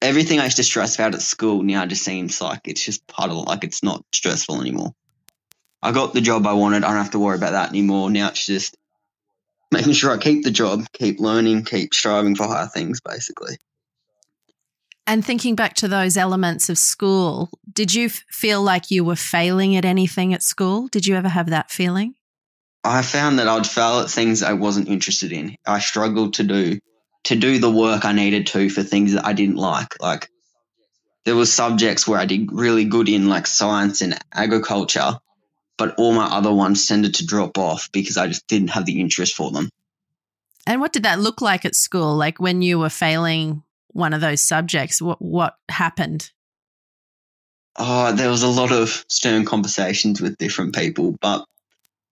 everything 0.00 0.40
I 0.40 0.44
used 0.44 0.56
to 0.58 0.64
stress 0.64 0.94
about 0.94 1.14
at 1.14 1.22
school 1.22 1.62
now 1.62 1.86
just 1.86 2.04
seems 2.04 2.40
like 2.40 2.60
it's 2.64 2.84
just 2.84 3.06
part 3.06 3.30
of 3.30 3.36
like 3.38 3.64
it's 3.64 3.82
not 3.82 4.04
stressful 4.12 4.60
anymore. 4.60 4.94
I 5.82 5.92
got 5.92 6.12
the 6.12 6.20
job 6.20 6.46
I 6.46 6.54
wanted. 6.54 6.84
I 6.84 6.88
don't 6.88 7.02
have 7.02 7.12
to 7.12 7.18
worry 7.18 7.36
about 7.36 7.52
that 7.52 7.70
anymore. 7.70 8.10
Now 8.10 8.28
it's 8.28 8.46
just 8.46 8.76
making 9.70 9.92
sure 9.92 10.12
I 10.12 10.18
keep 10.18 10.44
the 10.44 10.50
job, 10.50 10.86
keep 10.92 11.20
learning, 11.20 11.64
keep 11.64 11.94
striving 11.94 12.34
for 12.34 12.46
higher 12.46 12.66
things, 12.66 13.00
basically. 13.00 13.56
And 15.06 15.24
thinking 15.24 15.54
back 15.54 15.74
to 15.76 15.88
those 15.88 16.16
elements 16.16 16.68
of 16.68 16.76
school, 16.76 17.50
did 17.72 17.94
you 17.94 18.06
f- 18.06 18.24
feel 18.30 18.62
like 18.62 18.90
you 18.90 19.04
were 19.04 19.16
failing 19.16 19.74
at 19.74 19.86
anything 19.86 20.34
at 20.34 20.42
school? 20.42 20.88
Did 20.88 21.06
you 21.06 21.16
ever 21.16 21.30
have 21.30 21.48
that 21.48 21.70
feeling? 21.70 22.14
I 22.84 23.02
found 23.02 23.38
that 23.38 23.48
I'd 23.48 23.66
fail 23.66 24.00
at 24.00 24.10
things 24.10 24.42
I 24.42 24.52
wasn't 24.52 24.88
interested 24.88 25.32
in. 25.32 25.56
I 25.66 25.78
struggled 25.78 26.34
to 26.34 26.44
do 26.44 26.78
to 27.24 27.36
do 27.36 27.58
the 27.58 27.70
work 27.70 28.04
I 28.04 28.12
needed 28.12 28.46
to 28.48 28.70
for 28.70 28.82
things 28.82 29.12
that 29.12 29.24
I 29.24 29.32
didn't 29.32 29.56
like. 29.56 30.00
Like 30.00 30.30
there 31.24 31.36
were 31.36 31.46
subjects 31.46 32.06
where 32.06 32.18
I 32.18 32.24
did 32.24 32.52
really 32.52 32.84
good 32.84 33.08
in 33.08 33.28
like 33.28 33.46
science 33.46 34.00
and 34.00 34.18
agriculture, 34.32 35.18
but 35.76 35.94
all 35.98 36.12
my 36.12 36.24
other 36.24 36.52
ones 36.52 36.86
tended 36.86 37.14
to 37.16 37.26
drop 37.26 37.58
off 37.58 37.90
because 37.92 38.16
I 38.16 38.28
just 38.28 38.46
didn't 38.46 38.68
have 38.68 38.86
the 38.86 39.00
interest 39.00 39.34
for 39.34 39.50
them. 39.50 39.68
And 40.66 40.80
what 40.80 40.92
did 40.92 41.04
that 41.04 41.18
look 41.18 41.40
like 41.40 41.64
at 41.64 41.74
school? 41.74 42.16
Like 42.16 42.40
when 42.40 42.62
you 42.62 42.78
were 42.78 42.90
failing 42.90 43.62
one 43.88 44.12
of 44.12 44.20
those 44.20 44.40
subjects, 44.40 45.00
what 45.00 45.20
what 45.20 45.56
happened? 45.68 46.30
Oh, 47.76 48.12
there 48.12 48.30
was 48.30 48.42
a 48.42 48.48
lot 48.48 48.72
of 48.72 49.04
stern 49.08 49.44
conversations 49.44 50.20
with 50.20 50.36
different 50.36 50.74
people, 50.74 51.16
but 51.20 51.44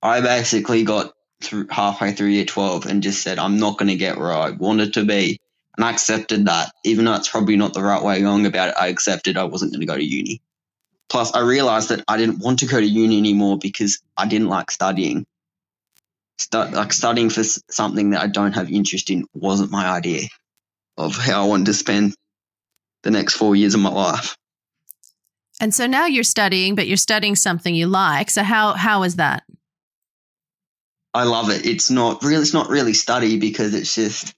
I 0.01 0.21
basically 0.21 0.85
got 0.85 1.13
through 1.43 1.67
halfway 1.71 2.13
through 2.13 2.29
year 2.29 2.45
12 2.45 2.87
and 2.87 3.03
just 3.03 3.23
said, 3.23 3.39
I'm 3.39 3.59
not 3.59 3.79
going 3.79 3.89
to 3.89 3.97
get 3.97 4.19
where 4.19 4.33
I 4.33 4.51
wanted 4.51 4.95
to 4.95 5.05
be. 5.05 5.39
And 5.77 5.85
I 5.85 5.91
accepted 5.91 6.47
that, 6.47 6.73
even 6.85 7.05
though 7.05 7.15
it's 7.15 7.29
probably 7.29 7.57
not 7.57 7.75
the 7.75 7.83
right 7.83 8.03
way 8.03 8.21
going 8.21 8.47
about 8.47 8.71
it, 8.71 8.75
I 8.79 8.89
accepted 8.89 9.37
I 9.37 9.45
wasn't 9.45 9.73
going 9.73 9.81
to 9.81 9.87
go 9.87 9.97
to 9.97 10.05
uni. 10.05 10.41
Plus, 11.09 11.35
I 11.35 11.41
realized 11.41 11.91
that 11.91 12.03
I 12.09 12.17
didn't 12.17 12.39
want 12.39 12.61
to 12.61 12.67
go 12.67 12.81
to 12.81 12.87
uni 12.87 13.19
anymore 13.19 13.59
because 13.59 14.03
I 14.17 14.27
didn't 14.27 14.49
like 14.49 14.71
studying. 14.71 15.27
Stu- 16.39 16.71
like 16.71 16.93
studying 16.93 17.31
for 17.31 17.45
something 17.45 18.11
that 18.11 18.23
I 18.23 18.27
don't 18.27 18.53
have 18.53 18.71
interest 18.71 19.11
in 19.11 19.27
wasn't 19.35 19.71
my 19.71 19.87
idea 19.87 20.29
of 20.97 21.17
how 21.17 21.45
I 21.45 21.47
wanted 21.49 21.67
to 21.67 21.75
spend 21.75 22.15
the 23.03 23.11
next 23.11 23.35
four 23.35 23.55
years 23.55 23.75
of 23.75 23.81
my 23.81 23.91
life. 23.91 24.37
And 25.61 25.75
so 25.75 25.87
now 25.87 26.07
you're 26.07 26.25
studying, 26.25 26.75
but 26.75 26.87
you're 26.87 26.97
studying 26.97 27.37
something 27.37 27.75
you 27.75 27.87
like. 27.87 28.31
So 28.31 28.43
how 28.43 28.73
how 28.75 29.05
is 29.05 29.17
that? 29.17 29.45
I 31.17 31.23
love 31.23 31.49
it. 31.49 31.65
It's 31.65 31.91
not 31.91 32.23
really, 32.23 32.43
it's 32.43 32.53
not 32.53 32.69
really 32.69 32.93
study 32.93 33.39
because 33.39 33.73
it's 33.73 33.95
just, 33.95 34.35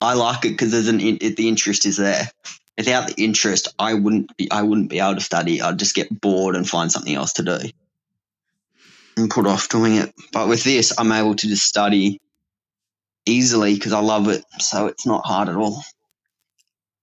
I 0.00 0.14
like 0.14 0.46
it 0.46 0.52
because 0.52 0.72
there's 0.72 0.88
an, 0.88 0.98
it, 0.98 1.36
the 1.36 1.46
interest 1.46 1.84
is 1.84 1.98
there. 1.98 2.30
Without 2.78 3.08
the 3.08 3.22
interest, 3.22 3.68
I 3.78 3.92
wouldn't 3.92 4.34
be, 4.38 4.50
I 4.50 4.62
wouldn't 4.62 4.88
be 4.88 4.98
able 4.98 5.16
to 5.16 5.20
study. 5.20 5.60
I'd 5.60 5.78
just 5.78 5.94
get 5.94 6.22
bored 6.22 6.56
and 6.56 6.66
find 6.66 6.90
something 6.90 7.14
else 7.14 7.34
to 7.34 7.42
do 7.42 7.58
and 9.18 9.28
put 9.28 9.46
off 9.46 9.68
doing 9.68 9.96
it. 9.96 10.14
But 10.32 10.48
with 10.48 10.64
this, 10.64 10.90
I'm 10.98 11.12
able 11.12 11.36
to 11.36 11.48
just 11.48 11.66
study 11.66 12.18
easily 13.26 13.74
because 13.74 13.92
I 13.92 14.00
love 14.00 14.28
it. 14.28 14.42
So 14.58 14.86
it's 14.86 15.04
not 15.04 15.26
hard 15.26 15.50
at 15.50 15.56
all. 15.56 15.84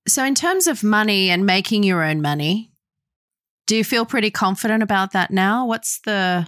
So 0.07 0.25
in 0.25 0.33
terms 0.33 0.65
of 0.65 0.83
money 0.83 1.29
and 1.29 1.45
making 1.45 1.83
your 1.83 2.01
own 2.01 2.19
money, 2.19 2.71
do 3.67 3.75
you 3.75 3.83
feel 3.83 4.07
pretty 4.07 4.31
confident 4.31 4.81
about 4.81 5.11
that 5.11 5.29
now? 5.29 5.67
What's 5.67 5.99
the 5.99 6.47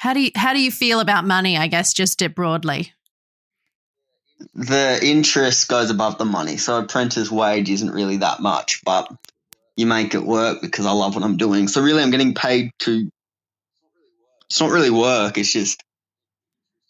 how 0.00 0.14
do 0.14 0.20
you 0.20 0.30
how 0.34 0.52
do 0.52 0.60
you 0.60 0.70
feel 0.70 1.00
about 1.00 1.26
money, 1.26 1.56
I 1.56 1.66
guess 1.66 1.92
just 1.92 2.22
it 2.22 2.34
broadly? 2.34 2.92
the 4.54 4.98
interest 5.02 5.68
goes 5.68 5.90
above 5.90 6.18
the 6.18 6.24
money. 6.24 6.56
So 6.56 6.78
apprentice 6.78 7.30
wage 7.30 7.70
isn't 7.70 7.90
really 7.90 8.18
that 8.18 8.40
much, 8.40 8.82
but 8.84 9.12
you 9.76 9.86
make 9.86 10.14
it 10.14 10.22
work 10.22 10.60
because 10.62 10.86
I 10.86 10.92
love 10.92 11.14
what 11.14 11.24
I'm 11.24 11.36
doing. 11.36 11.68
So 11.68 11.82
really, 11.82 12.02
I'm 12.02 12.10
getting 12.10 12.34
paid 12.34 12.70
to. 12.80 13.10
it's 14.46 14.60
not 14.60 14.70
really 14.70 14.90
work. 14.90 15.38
It's 15.38 15.52
just 15.52 15.82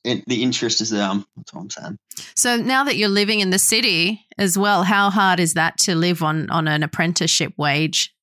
it, 0.05 0.25
the 0.27 0.43
interest 0.43 0.81
is 0.81 0.91
there. 0.91 1.13
That's 1.37 1.53
what 1.53 1.61
I'm 1.61 1.71
saying. 1.71 1.99
So 2.35 2.57
now 2.57 2.85
that 2.85 2.97
you're 2.97 3.09
living 3.09 3.41
in 3.41 3.51
the 3.51 3.59
city 3.59 4.25
as 4.39 4.57
well, 4.57 4.85
how 4.85 5.11
hard 5.11 5.41
is 5.41 5.55
that 5.55 5.77
to 5.79 5.95
live 5.95 6.23
on 6.23 6.49
on 6.51 6.69
an 6.69 6.83
apprenticeship 6.83 7.53
wage? 7.57 8.15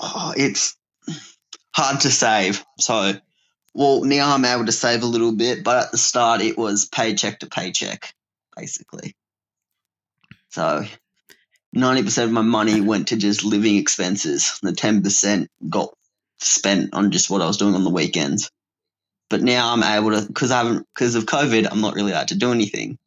Oh, 0.00 0.32
it's 0.36 0.76
hard 1.76 2.00
to 2.00 2.10
save. 2.10 2.64
So, 2.80 3.14
well, 3.74 4.04
now 4.04 4.32
I'm 4.32 4.44
able 4.44 4.66
to 4.66 4.72
save 4.72 5.02
a 5.02 5.06
little 5.06 5.32
bit, 5.32 5.64
but 5.64 5.84
at 5.84 5.90
the 5.90 5.98
start 5.98 6.40
it 6.40 6.56
was 6.56 6.86
paycheck 6.86 7.40
to 7.40 7.46
paycheck, 7.46 8.14
basically. 8.56 9.14
So, 10.50 10.84
ninety 11.72 12.04
percent 12.04 12.28
of 12.28 12.32
my 12.32 12.42
money 12.42 12.80
went 12.80 13.08
to 13.08 13.16
just 13.16 13.44
living 13.44 13.76
expenses. 13.76 14.58
The 14.62 14.72
ten 14.72 15.02
percent 15.02 15.50
got 15.68 15.92
spent 16.38 16.94
on 16.94 17.10
just 17.10 17.30
what 17.30 17.42
I 17.42 17.46
was 17.46 17.56
doing 17.56 17.74
on 17.74 17.84
the 17.84 17.90
weekends. 17.90 18.50
But 19.28 19.42
now 19.42 19.72
I'm 19.72 19.82
able 19.82 20.18
to 20.18 20.26
because 20.26 20.52
I 20.52 20.58
haven't 20.58 20.86
because 20.94 21.16
of 21.16 21.26
COVID, 21.26 21.68
I'm 21.70 21.80
not 21.80 21.94
really 21.94 22.12
allowed 22.12 22.28
to 22.28 22.38
do 22.38 22.52
anything. 22.52 22.98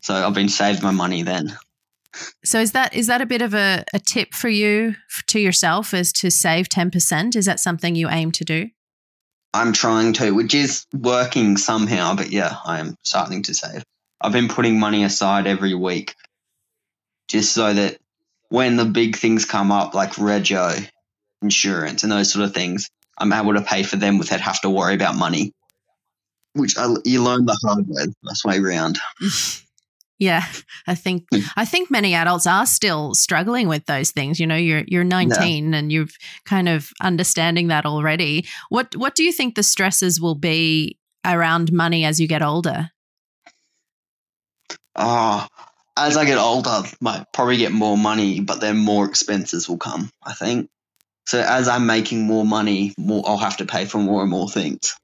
So 0.00 0.14
I've 0.14 0.34
been 0.34 0.48
saved 0.48 0.82
my 0.82 0.90
money 0.90 1.22
then. 1.22 1.56
So 2.44 2.60
is 2.60 2.72
that 2.72 2.94
is 2.94 3.06
that 3.06 3.20
a 3.20 3.26
bit 3.26 3.42
of 3.42 3.54
a, 3.54 3.84
a 3.94 4.00
tip 4.00 4.34
for 4.34 4.48
you 4.48 4.96
to 5.28 5.38
yourself 5.38 5.94
is 5.94 6.12
to 6.14 6.30
save 6.30 6.68
ten 6.68 6.90
percent? 6.90 7.36
Is 7.36 7.44
that 7.44 7.60
something 7.60 7.94
you 7.94 8.08
aim 8.08 8.32
to 8.32 8.44
do? 8.44 8.70
I'm 9.56 9.72
trying 9.72 10.12
to, 10.14 10.32
which 10.32 10.54
is 10.54 10.84
working 10.92 11.56
somehow, 11.56 12.14
but 12.14 12.30
yeah, 12.30 12.56
I 12.64 12.78
am 12.78 12.94
starting 13.02 13.42
to 13.44 13.54
save. 13.54 13.82
I've 14.20 14.32
been 14.32 14.48
putting 14.48 14.78
money 14.78 15.02
aside 15.02 15.46
every 15.46 15.74
week 15.74 16.14
just 17.28 17.54
so 17.54 17.72
that 17.72 17.96
when 18.50 18.76
the 18.76 18.84
big 18.84 19.16
things 19.16 19.46
come 19.46 19.72
up 19.72 19.94
like 19.94 20.12
rego, 20.12 20.86
insurance, 21.40 22.02
and 22.02 22.12
those 22.12 22.30
sort 22.30 22.44
of 22.44 22.52
things, 22.52 22.90
I'm 23.16 23.32
able 23.32 23.54
to 23.54 23.62
pay 23.62 23.82
for 23.82 23.96
them 23.96 24.18
without 24.18 24.40
have 24.40 24.60
to 24.60 24.70
worry 24.70 24.94
about 24.94 25.16
money. 25.16 25.52
Which 26.52 26.76
I, 26.76 26.94
you 27.04 27.22
learn 27.22 27.46
the 27.46 27.58
hard 27.62 27.88
way, 27.88 28.04
the 28.22 28.36
way 28.44 28.58
around. 28.58 28.98
Yeah, 30.18 30.44
I 30.86 30.94
think 30.94 31.26
Hmm. 31.32 31.40
I 31.56 31.64
think 31.64 31.90
many 31.90 32.14
adults 32.14 32.46
are 32.46 32.66
still 32.66 33.14
struggling 33.14 33.68
with 33.68 33.84
those 33.86 34.12
things. 34.12 34.40
You 34.40 34.46
know, 34.46 34.56
you're 34.56 34.84
you're 34.86 35.04
19 35.04 35.74
and 35.74 35.92
you're 35.92 36.06
kind 36.44 36.68
of 36.68 36.90
understanding 37.00 37.68
that 37.68 37.84
already. 37.86 38.46
What 38.68 38.96
what 38.96 39.14
do 39.14 39.22
you 39.22 39.32
think 39.32 39.54
the 39.54 39.62
stresses 39.62 40.20
will 40.20 40.34
be 40.34 40.98
around 41.24 41.72
money 41.72 42.04
as 42.04 42.18
you 42.20 42.28
get 42.28 42.42
older? 42.42 42.90
Oh, 44.94 45.46
as 45.96 46.16
I 46.16 46.24
get 46.24 46.38
older, 46.38 46.70
I 46.70 46.90
might 47.00 47.24
probably 47.32 47.58
get 47.58 47.72
more 47.72 47.98
money, 47.98 48.40
but 48.40 48.60
then 48.60 48.78
more 48.78 49.04
expenses 49.06 49.68
will 49.68 49.78
come, 49.78 50.10
I 50.22 50.32
think. 50.32 50.68
So 51.26 51.40
as 51.40 51.68
I'm 51.68 51.86
making 51.86 52.26
more 52.26 52.44
money, 52.44 52.94
more 52.96 53.22
I'll 53.26 53.36
have 53.36 53.56
to 53.58 53.66
pay 53.66 53.84
for 53.84 53.98
more 53.98 54.22
and 54.22 54.30
more 54.30 54.48
things. 54.48 54.94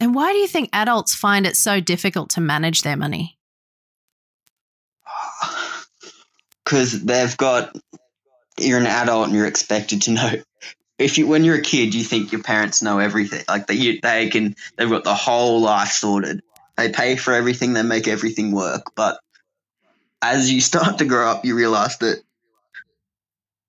And 0.00 0.14
why 0.14 0.32
do 0.32 0.38
you 0.38 0.46
think 0.46 0.70
adults 0.72 1.14
find 1.14 1.46
it 1.46 1.56
so 1.56 1.80
difficult 1.80 2.30
to 2.30 2.40
manage 2.40 2.82
their 2.82 2.96
money? 2.96 3.38
Because 6.72 7.02
they've 7.02 7.36
got, 7.36 7.76
you're 8.58 8.80
an 8.80 8.86
adult 8.86 9.26
and 9.26 9.36
you're 9.36 9.46
expected 9.46 10.00
to 10.02 10.12
know. 10.12 10.32
If 10.98 11.18
you, 11.18 11.26
when 11.26 11.44
you're 11.44 11.58
a 11.58 11.60
kid, 11.60 11.94
you 11.94 12.02
think 12.02 12.32
your 12.32 12.42
parents 12.42 12.80
know 12.80 12.98
everything. 12.98 13.44
Like 13.46 13.66
they, 13.66 13.98
they 13.98 14.30
can, 14.30 14.56
they've 14.78 14.88
got 14.88 15.04
the 15.04 15.14
whole 15.14 15.60
life 15.60 15.90
sorted. 15.90 16.40
They 16.78 16.88
pay 16.88 17.16
for 17.16 17.34
everything. 17.34 17.74
They 17.74 17.82
make 17.82 18.08
everything 18.08 18.52
work. 18.52 18.94
But 18.94 19.20
as 20.22 20.50
you 20.50 20.60
start 20.62 20.96
to 20.98 21.04
grow 21.04 21.28
up, 21.28 21.44
you 21.44 21.54
realize 21.56 21.98
that 21.98 22.22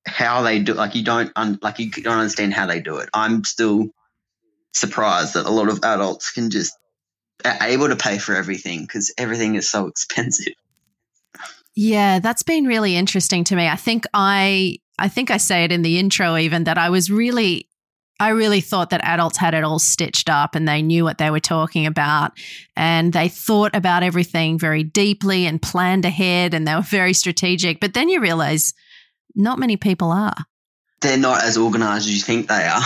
how 0.08 0.44
they 0.44 0.60
do, 0.60 0.74
like 0.74 0.96
you 0.96 1.04
don't, 1.04 1.30
un, 1.36 1.60
like 1.62 1.80
you 1.80 1.92
don't 1.92 2.20
understand 2.20 2.54
how 2.54 2.68
they 2.68 2.80
do 2.80 3.00
it. 3.00 3.10
I'm 3.14 3.44
still 3.44 3.90
surprised 4.72 5.34
that 5.34 5.46
a 5.46 5.52
lot 5.52 5.68
of 5.68 5.84
adults 5.84 6.32
can 6.32 6.52
just 6.52 6.78
are 7.44 7.58
able 7.64 7.90
to 7.90 7.98
pay 7.98 8.18
for 8.18 8.34
everything 8.34 8.84
because 8.84 9.14
everything 9.18 9.56
is 9.56 9.70
so 9.70 9.88
expensive. 9.88 10.54
Yeah, 11.76 12.20
that's 12.20 12.44
been 12.44 12.66
really 12.66 12.96
interesting 12.96 13.44
to 13.46 13.56
me. 13.56 13.68
I 13.68 13.76
think 13.76 14.06
I 14.14 14.78
I 15.00 15.10
think 15.10 15.32
I 15.32 15.38
say 15.38 15.64
it 15.64 15.72
in 15.72 15.82
the 15.82 15.98
intro 15.98 16.38
even 16.38 16.66
that 16.66 16.78
I 16.78 16.90
was 16.90 17.10
really 17.10 17.68
I 18.20 18.30
really 18.30 18.62
thought 18.62 18.92
that 18.92 19.04
adults 19.04 19.38
had 19.38 19.54
it 19.54 19.64
all 19.64 19.80
stitched 19.80 20.30
up 20.30 20.56
and 20.56 20.68
they 20.68 20.82
knew 20.82 21.04
what 21.04 21.18
they 21.18 21.32
were 21.32 21.40
talking 21.40 21.88
about 21.88 22.32
and 22.76 23.12
they 23.12 23.28
thought 23.28 23.76
about 23.76 24.04
everything 24.04 24.60
very 24.60 24.84
deeply 24.84 25.48
and 25.48 25.62
planned 25.62 26.06
ahead 26.06 26.54
and 26.54 26.68
they 26.68 26.76
were 26.76 26.82
very 26.82 27.14
strategic. 27.14 27.80
But 27.80 27.96
then 27.96 28.10
you 28.10 28.22
realize 28.22 28.74
not 29.36 29.58
many 29.58 29.78
people 29.78 30.12
are. 30.12 30.36
They're 31.02 31.18
not 31.18 31.44
as 31.44 31.58
organized 31.58 32.08
as 32.08 32.16
you 32.16 32.22
think 32.22 32.48
they 32.48 32.66
are. 32.66 32.82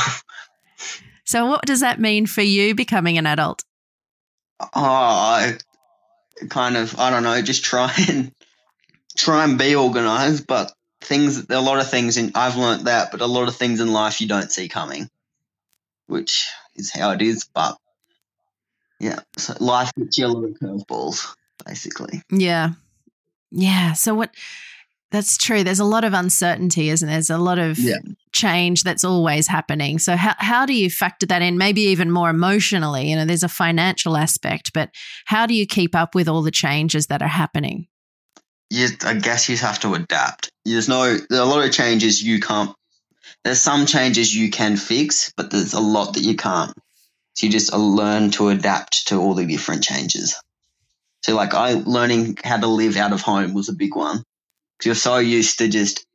So 1.25 1.45
what 1.45 1.65
does 1.65 1.81
that 1.81 1.99
mean 1.99 2.25
for 2.25 2.41
you 2.41 2.73
becoming 2.73 3.17
an 3.17 3.27
adult? 3.27 3.65
Oh, 4.61 4.69
I 4.73 5.57
kind 6.47 6.77
of, 6.77 6.97
I 6.97 7.09
don't 7.09 7.23
know, 7.23 7.41
just 7.41 7.65
try 7.65 7.93
and 8.07 8.31
try 9.17 9.43
and 9.43 9.57
be 9.57 9.75
organized. 9.75 10.47
But 10.47 10.71
things, 11.01 11.45
a 11.49 11.61
lot 11.61 11.79
of 11.79 11.89
things, 11.89 12.17
in 12.17 12.31
I've 12.35 12.55
learnt 12.55 12.85
that, 12.85 13.11
but 13.11 13.21
a 13.21 13.25
lot 13.25 13.47
of 13.47 13.55
things 13.55 13.81
in 13.81 13.91
life 13.91 14.21
you 14.21 14.27
don't 14.27 14.51
see 14.51 14.69
coming, 14.69 15.09
which 16.07 16.47
is 16.75 16.91
how 16.91 17.11
it 17.11 17.21
is. 17.21 17.45
But 17.53 17.77
yeah, 18.99 19.19
so 19.37 19.55
life 19.59 19.91
gets 19.97 20.17
you 20.17 20.25
a 20.25 20.27
lot 20.27 20.45
of 20.45 20.51
curveballs, 20.51 21.35
basically. 21.65 22.21
Yeah. 22.29 22.71
Yeah. 23.51 23.93
So 23.93 24.15
what 24.15 24.33
that's 25.09 25.37
true. 25.37 25.63
There's 25.63 25.79
a 25.79 25.85
lot 25.85 26.03
of 26.03 26.13
uncertainty, 26.13 26.89
isn't 26.89 27.07
there? 27.07 27.15
There's 27.15 27.29
a 27.29 27.37
lot 27.37 27.59
of 27.59 27.79
Yeah. 27.79 27.95
change 28.33 28.83
that's 28.83 29.05
always 29.05 29.47
happening. 29.47 29.99
So 29.99 30.17
how 30.17 30.35
how 30.39 30.65
do 30.65 30.73
you 30.73 30.89
factor 30.89 31.25
that 31.27 31.41
in? 31.41 31.57
Maybe 31.57 31.81
even 31.81 32.11
more 32.11 32.29
emotionally. 32.29 33.09
You 33.09 33.15
know, 33.15 33.25
there's 33.25 33.43
a 33.43 33.49
financial 33.49 34.17
aspect, 34.17 34.73
but 34.73 34.89
how 35.25 35.45
do 35.45 35.53
you 35.53 35.65
keep 35.65 35.95
up 35.95 36.13
with 36.13 36.27
all 36.27 36.41
the 36.41 36.51
changes 36.51 37.07
that 37.07 37.21
are 37.21 37.29
happening? 37.29 37.87
You, 38.69 38.87
I 39.03 39.13
guess 39.13 39.49
you 39.49 39.57
have 39.57 39.79
to 39.81 39.93
adapt. 39.93 40.51
There's 40.65 40.89
no, 40.89 41.17
there 41.29 41.39
are 41.39 41.43
a 41.43 41.49
lot 41.49 41.65
of 41.65 41.71
changes 41.71 42.21
you 42.21 42.39
can't. 42.39 42.75
There's 43.43 43.61
some 43.61 43.85
changes 43.85 44.35
you 44.35 44.49
can 44.49 44.75
fix, 44.75 45.31
but 45.37 45.51
there's 45.51 45.73
a 45.73 45.79
lot 45.79 46.13
that 46.13 46.23
you 46.23 46.35
can't. 46.35 46.73
So 47.35 47.45
you 47.45 47.51
just 47.51 47.73
uh, 47.73 47.77
learn 47.77 48.31
to 48.31 48.49
adapt 48.49 49.07
to 49.07 49.17
all 49.17 49.35
the 49.35 49.45
different 49.45 49.83
changes. 49.83 50.35
So 51.21 51.35
like 51.35 51.53
I 51.53 51.73
learning 51.73 52.37
how 52.43 52.57
to 52.57 52.67
live 52.67 52.97
out 52.97 53.13
of 53.13 53.21
home 53.21 53.53
was 53.53 53.69
a 53.69 53.73
big 53.73 53.95
one. 53.95 54.23
Because 54.77 54.85
you're 54.85 54.95
so 54.95 55.17
used 55.19 55.59
to 55.59 55.67
just 55.67 56.05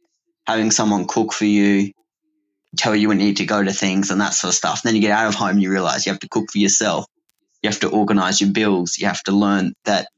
having 0.47 0.71
someone 0.71 1.07
cook 1.07 1.33
for 1.33 1.45
you, 1.45 1.93
tell 2.77 2.95
you 2.95 3.09
when 3.09 3.21
you 3.21 3.27
need 3.27 3.37
to 3.39 3.47
go 3.47 3.63
to 3.63 3.73
things 3.73 4.11
and 4.11 4.21
that 4.21 4.35
sort 4.35 4.51
of 4.51 4.57
stuff. 4.57 4.83
And 4.83 4.89
then 4.89 4.97
you 4.97 5.01
get 5.03 5.13
out 5.13 5.29
of 5.29 5.35
home 5.35 5.59
you 5.59 5.71
realize 5.71 6.07
you 6.07 6.13
have 6.13 6.21
to 6.21 6.29
cook 6.29 6.51
for 6.51 6.59
yourself. 6.59 7.07
You 7.63 7.71
have 7.71 7.81
to 7.81 7.91
organize 7.91 8.41
your 8.41 8.51
bills. 8.51 8.99
You 8.99 9.07
have 9.07 9.23
to 9.25 9.33
learn 9.33 9.75
that 9.85 10.09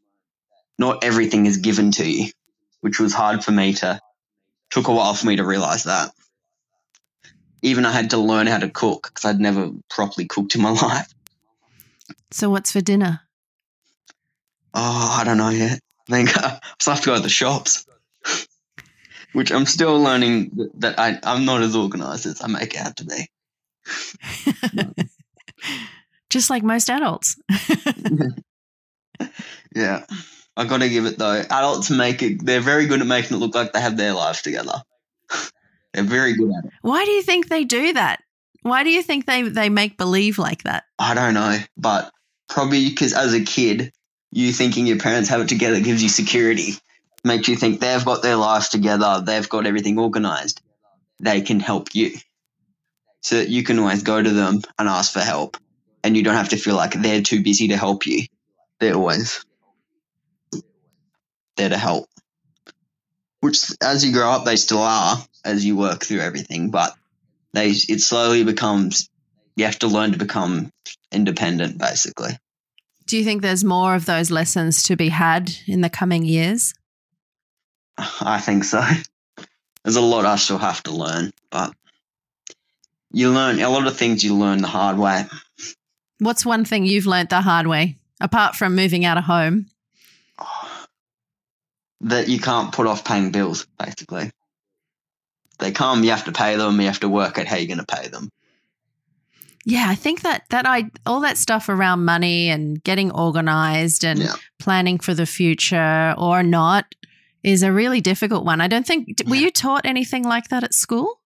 not 0.79 1.05
everything 1.05 1.47
is 1.47 1.59
given 1.59 1.91
to 1.93 2.09
you, 2.09 2.31
which 2.81 2.99
was 3.01 3.13
hard 3.13 3.45
for 3.45 3.53
me 3.53 3.75
to, 3.75 4.01
took 4.71 4.89
a 4.89 4.93
while 4.93 5.15
for 5.15 5.27
me 5.27 5.37
to 5.37 5.45
realize 5.45 5.85
that. 5.85 6.11
Even 7.63 7.87
I 7.87 7.93
had 7.93 8.11
to 8.11 8.19
learn 8.19 8.47
how 8.47 8.59
to 8.59 8.69
cook 8.69 9.09
because 9.09 9.25
I'd 9.25 9.41
never 9.41 9.71
properly 9.89 10.27
cooked 10.27 10.55
in 10.55 10.63
my 10.63 10.71
life. 10.83 11.13
So 12.31 12.51
what's 12.51 12.73
for 12.73 12.81
dinner? 12.81 13.21
Oh, 14.75 15.17
I 15.21 15.25
don't 15.25 15.39
know 15.39 15.51
yet. 15.51 15.79
I 16.11 16.13
think 16.13 16.37
I 16.43 16.61
still 16.81 16.95
have 16.95 17.03
to 17.05 17.07
go 17.11 17.17
to 17.17 17.23
the 17.23 17.29
shops, 17.29 17.87
which 19.33 19.53
I'm 19.53 19.67
still 19.67 19.99
learning 20.01 20.51
that- 20.79 20.99
I, 20.99 21.19
I'm 21.23 21.45
not 21.45 21.63
as 21.63 21.77
organized 21.77 22.27
as 22.27 22.43
I 22.43 22.49
make 22.49 22.77
out 22.77 22.97
to 22.97 23.05
be. 23.07 23.29
Just 26.31 26.51
like 26.51 26.65
most 26.65 26.91
adults. 26.91 27.37
Yeah. 29.75 30.05
I 30.57 30.65
got 30.65 30.79
to 30.79 30.89
give 30.89 31.07
it 31.07 31.19
though. 31.19 31.43
Adults 31.51 31.91
make 31.91 32.23
it, 32.23 32.45
they're 32.45 32.61
very 32.61 32.87
good 32.87 33.01
at 33.01 33.07
making 33.07 33.37
it 33.37 33.41
look 33.41 33.55
like 33.55 33.73
they 33.73 33.81
have 33.81 33.97
their 33.97 34.13
lives 34.13 34.43
together. 34.43 34.83
they're 35.93 36.05
very 36.05 36.35
good 36.35 36.51
at 36.57 36.67
it. 36.67 36.73
Why 36.83 37.05
do 37.05 37.11
you 37.11 37.23
think 37.23 37.49
they 37.49 37.65
do 37.65 37.93
that? 37.95 38.21
Why 38.63 38.83
do 38.83 38.91
you 38.91 39.03
think 39.03 39.27
they 39.27 39.43
they 39.43 39.69
make 39.69 39.99
believe 39.99 40.39
like 40.39 40.63
that? 40.63 40.85
I 40.99 41.13
don't 41.15 41.35
know, 41.35 41.59
but 41.77 42.11
probably 42.49 42.89
because 42.89 43.13
as 43.13 43.35
a 43.35 43.45
kid, 43.45 43.93
you 44.33 44.53
thinking 44.53 44.87
your 44.87 44.99
parents 44.99 45.29
have 45.29 45.43
it 45.43 45.49
together 45.49 45.81
gives 45.81 46.03
you 46.03 46.09
security, 46.09 46.75
makes 47.25 47.47
you 47.47 47.57
think 47.57 47.81
they've 47.81 48.05
got 48.05 48.23
their 48.23 48.37
lives 48.37 48.71
together, 48.71 49.23
they've 49.25 49.49
got 49.49 49.67
everything 49.67 49.99
organized, 49.99 50.63
they 51.21 51.43
can 51.43 51.61
help 51.61 51.95
you. 51.95 52.17
So 53.23 53.37
that 53.37 53.49
you 53.49 53.63
can 53.65 53.79
always 53.79 54.03
go 54.03 54.23
to 54.23 54.31
them 54.31 54.63
and 54.79 54.89
ask 54.89 55.13
for 55.13 55.21
help, 55.21 55.57
and 56.03 56.17
you 56.17 56.23
don't 56.23 56.35
have 56.35 56.51
to 56.51 56.57
feel 56.57 56.75
like 56.77 56.93
they're 56.95 57.23
too 57.23 57.43
busy 57.43 57.69
to 57.69 57.77
help 57.77 58.07
you. 58.07 58.27
They're 58.81 58.95
always 58.95 59.45
there 61.57 61.69
to 61.69 61.77
help. 61.79 62.09
Which, 63.41 63.73
as 63.83 64.05
you 64.05 64.13
grow 64.13 64.31
up, 64.31 64.45
they 64.45 64.57
still 64.57 64.79
are 64.79 65.17
as 65.45 65.65
you 65.65 65.77
work 65.77 66.03
through 66.05 66.21
everything, 66.21 66.71
but 66.71 66.95
they 67.55 67.69
it 67.69 68.01
slowly 68.01 68.45
becomes 68.45 69.09
you 69.57 69.65
have 69.65 69.79
to 69.79 69.87
learn 69.87 70.13
to 70.13 70.19
become 70.19 70.71
independent 71.13 71.79
basically 71.79 72.37
Do 73.07 73.17
you 73.17 73.25
think 73.25 73.41
there's 73.41 73.65
more 73.65 73.95
of 73.95 74.05
those 74.05 74.31
lessons 74.31 74.83
to 74.85 74.97
be 74.97 75.09
had 75.09 75.53
in 75.67 75.81
the 75.81 75.89
coming 75.89 76.25
years? 76.25 76.75
i 78.21 78.41
think 78.41 78.65
so 78.65 78.83
there's 79.85 79.97
a 79.97 80.01
lot 80.01 80.27
i 80.27 80.35
still 80.37 80.59
have 80.59 80.83
to 80.83 80.91
learn 80.91 81.31
but 81.51 81.73
you 83.13 83.31
learn 83.31 83.61
a 83.61 83.71
lot 83.71 83.87
of 83.87 83.97
things 83.97 84.25
you 84.25 84.35
learn 84.35 84.61
the 84.61 84.69
hard 84.69 84.99
way 84.99 85.25
What's 86.21 86.47
one 86.47 86.65
thing 86.65 86.87
you've 86.87 87.07
learnt 87.07 87.31
the 87.31 87.41
hard 87.41 87.67
way, 87.67 87.99
apart 88.21 88.55
from 88.55 88.77
moving 88.77 89.05
out 89.05 89.19
of 89.19 89.25
home? 89.25 89.67
That 92.03 92.29
you 92.29 92.39
can't 92.39 92.73
put 92.73 92.87
off 92.87 93.05
paying 93.05 93.31
bills, 93.31 93.67
basically. 93.79 94.31
They 95.59 95.71
come, 95.73 96.03
you 96.05 96.11
have 96.11 96.25
to 96.25 96.33
pay 96.33 96.57
them, 96.57 96.81
you 96.81 96.87
have 96.87 97.01
to 97.01 97.09
work 97.09 97.39
out 97.39 97.47
how 97.47 97.57
you're 97.57 97.75
going 97.75 97.85
to 97.85 97.97
pay 97.97 98.09
them. 98.09 98.29
Yeah, 99.67 99.87
I 99.89 99.95
think 99.95 100.21
that 100.23 100.45
that 100.51 100.67
I 100.67 100.91
all 101.07 101.21
that 101.21 101.39
stuff 101.39 101.71
around 101.71 102.05
money 102.05 102.51
and 102.51 102.83
getting 102.85 103.11
organized 103.11 104.05
and 104.05 104.19
Yeah. 104.19 104.35
planning 104.59 104.99
for 104.99 105.15
the 105.15 105.25
future 105.25 106.15
or 106.19 106.43
not 106.43 106.95
is 107.43 107.63
a 107.63 107.73
really 107.73 108.03
difficult 108.03 108.45
one. 108.45 108.61
I 108.61 108.69
don't 108.69 108.87
think 108.87 109.23
were 109.27 109.37
Yeah. 109.37 109.43
you 109.43 109.51
taught 109.51 109.87
anything 109.87 110.23
like 110.25 110.49
that 110.49 110.65
at 110.65 110.75
school? 110.75 111.21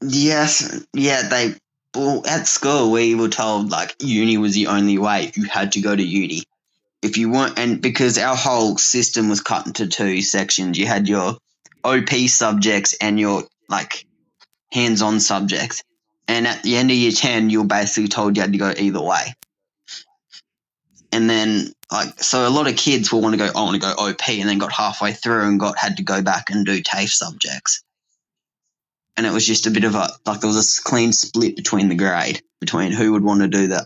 Yes, 0.00 0.84
yeah, 0.94 1.28
they. 1.28 1.54
Well, 1.94 2.22
at 2.26 2.46
school, 2.46 2.90
we 2.90 3.14
were 3.14 3.28
told 3.28 3.70
like 3.70 3.94
uni 4.00 4.36
was 4.38 4.54
the 4.54 4.66
only 4.66 4.98
way. 4.98 5.32
You 5.34 5.44
had 5.44 5.72
to 5.72 5.80
go 5.80 5.96
to 5.96 6.02
uni. 6.02 6.42
If 7.02 7.18
you 7.18 7.30
weren't, 7.30 7.58
and 7.58 7.80
because 7.80 8.18
our 8.18 8.36
whole 8.36 8.78
system 8.78 9.28
was 9.28 9.40
cut 9.40 9.66
into 9.66 9.86
two 9.86 10.22
sections, 10.22 10.78
you 10.78 10.86
had 10.86 11.08
your 11.08 11.36
OP 11.84 12.10
subjects 12.28 12.96
and 13.00 13.20
your 13.20 13.44
like 13.68 14.06
hands-on 14.72 15.20
subjects. 15.20 15.82
And 16.28 16.46
at 16.46 16.62
the 16.62 16.76
end 16.76 16.90
of 16.90 16.96
year 16.96 17.12
ten, 17.12 17.50
you 17.50 17.60
were 17.62 17.68
basically 17.68 18.08
told 18.08 18.36
you 18.36 18.42
had 18.42 18.52
to 18.52 18.58
go 18.58 18.72
either 18.76 19.00
way. 19.00 19.34
And 21.12 21.30
then, 21.30 21.72
like, 21.90 22.20
so 22.20 22.46
a 22.46 22.50
lot 22.50 22.68
of 22.68 22.76
kids 22.76 23.12
will 23.12 23.22
want 23.22 23.34
to 23.34 23.38
go, 23.38 23.46
I 23.46 23.62
want 23.62 23.74
to 23.74 23.80
go 23.80 23.94
OP, 23.96 24.28
and 24.28 24.48
then 24.48 24.58
got 24.58 24.72
halfway 24.72 25.12
through 25.12 25.46
and 25.46 25.60
got 25.60 25.78
had 25.78 25.98
to 25.98 26.02
go 26.02 26.20
back 26.22 26.50
and 26.50 26.66
do 26.66 26.82
TAFE 26.82 27.10
subjects 27.10 27.84
and 29.16 29.26
it 29.26 29.32
was 29.32 29.46
just 29.46 29.66
a 29.66 29.70
bit 29.70 29.84
of 29.84 29.94
a 29.94 30.08
like 30.24 30.40
there 30.40 30.48
was 30.48 30.78
a 30.78 30.82
clean 30.82 31.12
split 31.12 31.56
between 31.56 31.88
the 31.88 31.94
grade 31.94 32.42
between 32.60 32.92
who 32.92 33.12
would 33.12 33.24
want 33.24 33.40
to 33.40 33.48
do 33.48 33.66
the 33.66 33.84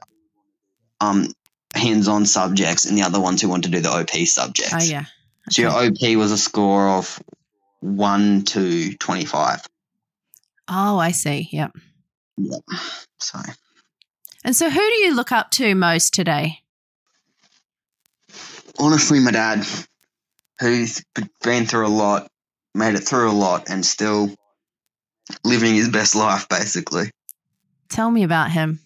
um 1.01 1.33
hands-on 1.75 2.27
subjects 2.27 2.87
and 2.87 2.97
the 2.97 3.03
other 3.03 3.21
ones 3.21 3.41
who 3.41 3.49
want 3.49 3.65
to 3.65 3.71
do 3.71 3.81
the 3.81 3.91
OP 3.91 4.11
subjects. 4.11 4.75
Oh 4.75 4.83
yeah. 4.83 5.05
So 5.51 5.63
your 5.63 5.71
OP 5.71 6.17
was 6.17 6.33
a 6.33 6.39
score 6.39 6.89
of 6.89 7.23
one 7.81 8.43
to 8.47 8.95
twenty-five. 8.97 9.63
Oh, 10.69 10.99
I 10.99 11.11
see. 11.11 11.49
Yep. 11.51 11.73
Yep. 12.37 12.61
So 13.19 13.39
And 14.45 14.57
so 14.57 14.71
who 14.71 14.81
do 14.81 14.97
you 15.03 15.15
look 15.15 15.33
up 15.33 15.51
to 15.53 15.75
most 15.75 16.15
today? 16.15 16.61
honestly, 18.81 19.21
my 19.21 19.31
dad, 19.31 19.65
who's 20.59 21.05
been 21.43 21.67
through 21.67 21.87
a 21.87 21.89
lot, 21.89 22.29
made 22.75 22.95
it 22.95 23.01
through 23.01 23.31
a 23.31 23.33
lot, 23.33 23.69
and 23.69 23.85
still 23.85 24.35
living 25.45 25.75
his 25.75 25.89
best 25.89 26.17
life, 26.17 26.49
basically. 26.49 27.11
Tell 27.89 28.11
me 28.11 28.23
about 28.23 28.51
him. 28.51 28.81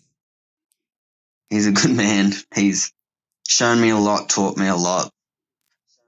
He's 1.55 1.69
a 1.69 1.73
good 1.73 1.93
man. 1.93 2.33
He's 2.53 2.93
shown 3.47 3.81
me 3.81 3.91
a 3.91 3.97
lot, 3.97 4.29
taught 4.29 4.57
me 4.57 4.67
a 4.67 4.75
lot. 4.75 5.09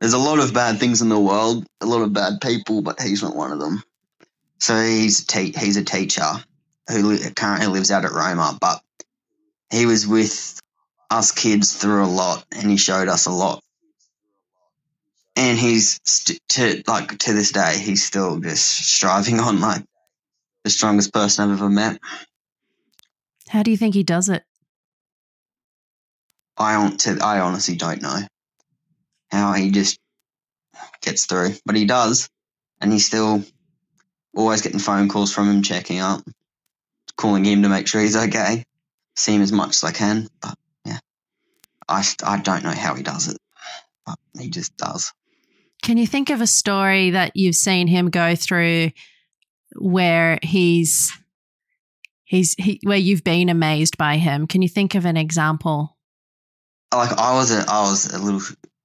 There's 0.01 0.13
a 0.13 0.19
lot 0.19 0.41
of 0.41 0.53
bad 0.53 0.81
things 0.81 1.03
in 1.03 1.09
the 1.09 1.21
world, 1.21 1.65
a 1.81 1.87
lot 1.87 2.03
of 2.03 2.13
bad 2.13 2.41
people, 2.43 2.83
but 2.83 3.01
he's 3.01 3.23
not 3.23 3.37
one 3.37 3.53
of 3.53 3.61
them. 3.61 3.81
So 4.59 4.75
he's 4.83 5.23
a 5.23 5.27
te- 5.27 5.55
he's 5.57 5.77
a 5.77 5.85
teacher 5.85 6.33
who 6.91 7.11
li- 7.11 7.31
currently 7.37 7.69
lives 7.69 7.93
out 7.93 8.05
at 8.05 8.11
Roma, 8.11 8.59
but 8.61 8.81
he 9.71 9.87
was 9.87 10.05
with 10.05 10.59
us 11.11 11.31
kids 11.31 11.77
through 11.77 12.05
a 12.05 12.11
lot, 12.11 12.45
and 12.51 12.69
he 12.69 12.77
showed 12.77 13.07
us 13.07 13.27
a 13.27 13.31
lot. 13.31 13.63
And 15.37 15.57
he's 15.57 16.01
st- 16.03 16.41
to 16.49 16.83
like 16.89 17.19
to 17.19 17.33
this 17.33 17.53
day, 17.53 17.79
he's 17.79 18.05
still 18.05 18.41
just 18.41 18.67
striving 18.67 19.39
on 19.49 19.61
like 19.61 19.85
the 20.65 20.71
strongest 20.71 21.13
person 21.13 21.49
I've 21.49 21.59
ever 21.59 21.71
met. 21.71 22.01
How 23.49 23.63
do 23.63 23.71
you 23.71 23.77
think 23.77 23.95
he 23.95 24.03
does 24.03 24.29
it? 24.29 24.43
I 26.59 26.75
I 27.23 27.41
honestly 27.41 27.77
don't 27.77 28.03
know 28.03 28.21
how 29.31 29.53
he 29.53 29.71
just 29.71 29.99
gets 31.03 31.27
through, 31.27 31.55
but 31.65 31.77
he 31.77 31.85
does, 31.85 32.29
and 32.81 32.93
he's 32.93 33.07
still 33.07 33.45
always 34.35 34.63
getting 34.63 34.79
phone 34.79 35.09
calls 35.09 35.33
from 35.33 35.51
him, 35.51 35.63
checking 35.63 35.99
up, 35.99 36.23
calling 37.17 37.45
him 37.45 37.63
to 37.63 37.69
make 37.69 37.87
sure 37.87 38.01
he's 38.01 38.17
okay. 38.17 38.65
See 39.17 39.35
him 39.35 39.43
as 39.43 39.53
much 39.53 39.71
as 39.71 39.85
I 39.85 39.93
can, 39.93 40.29
but 40.41 40.55
yeah, 40.85 40.99
I 41.89 42.05
I 42.23 42.39
don't 42.39 42.65
know 42.65 42.71
how 42.71 42.95
he 42.95 43.03
does 43.03 43.29
it, 43.29 43.39
but 44.05 44.19
he 44.39 44.51
just 44.51 44.77
does. 44.77 45.13
Can 45.83 45.99
you 45.99 46.07
think 46.07 46.31
of 46.31 46.41
a 46.41 46.47
story 46.47 47.11
that 47.11 47.33
you've 47.35 47.55
seen 47.55 47.87
him 47.87 48.11
go 48.11 48.35
through 48.35 48.91
where 49.77 50.39
he's 50.43 51.13
he's 52.25 52.55
he, 52.55 52.81
where 52.83 52.99
you've 52.99 53.25
been 53.25 53.49
amazed 53.49 53.97
by 53.97 54.17
him? 54.17 54.47
Can 54.47 54.63
you 54.63 54.69
think 54.69 54.95
of 54.95 55.05
an 55.05 55.17
example? 55.17 55.96
Like 56.95 57.19
I 57.19 57.35
was 57.35 57.51
a 57.51 57.65
I 57.69 57.83
was 57.83 58.13
a 58.13 58.19
little 58.19 58.41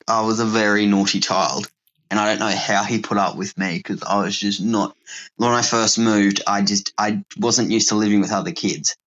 I 0.07 0.21
was 0.21 0.39
a 0.39 0.45
very 0.45 0.85
naughty 0.85 1.19
child. 1.19 1.67
And 2.09 2.19
I 2.19 2.25
don't 2.25 2.39
know 2.39 2.53
how 2.53 2.83
he 2.83 2.99
put 2.99 3.17
up 3.17 3.37
with 3.37 3.57
me 3.57 3.77
because 3.77 4.03
I 4.03 4.21
was 4.21 4.37
just 4.37 4.61
not. 4.61 4.97
When 5.37 5.49
I 5.49 5.61
first 5.61 5.97
moved, 5.97 6.41
I 6.45 6.61
just 6.61 6.93
I 6.97 7.23
wasn't 7.37 7.71
used 7.71 7.87
to 7.89 7.95
living 7.95 8.19
with 8.19 8.33
other 8.33 8.51
kids. 8.51 8.97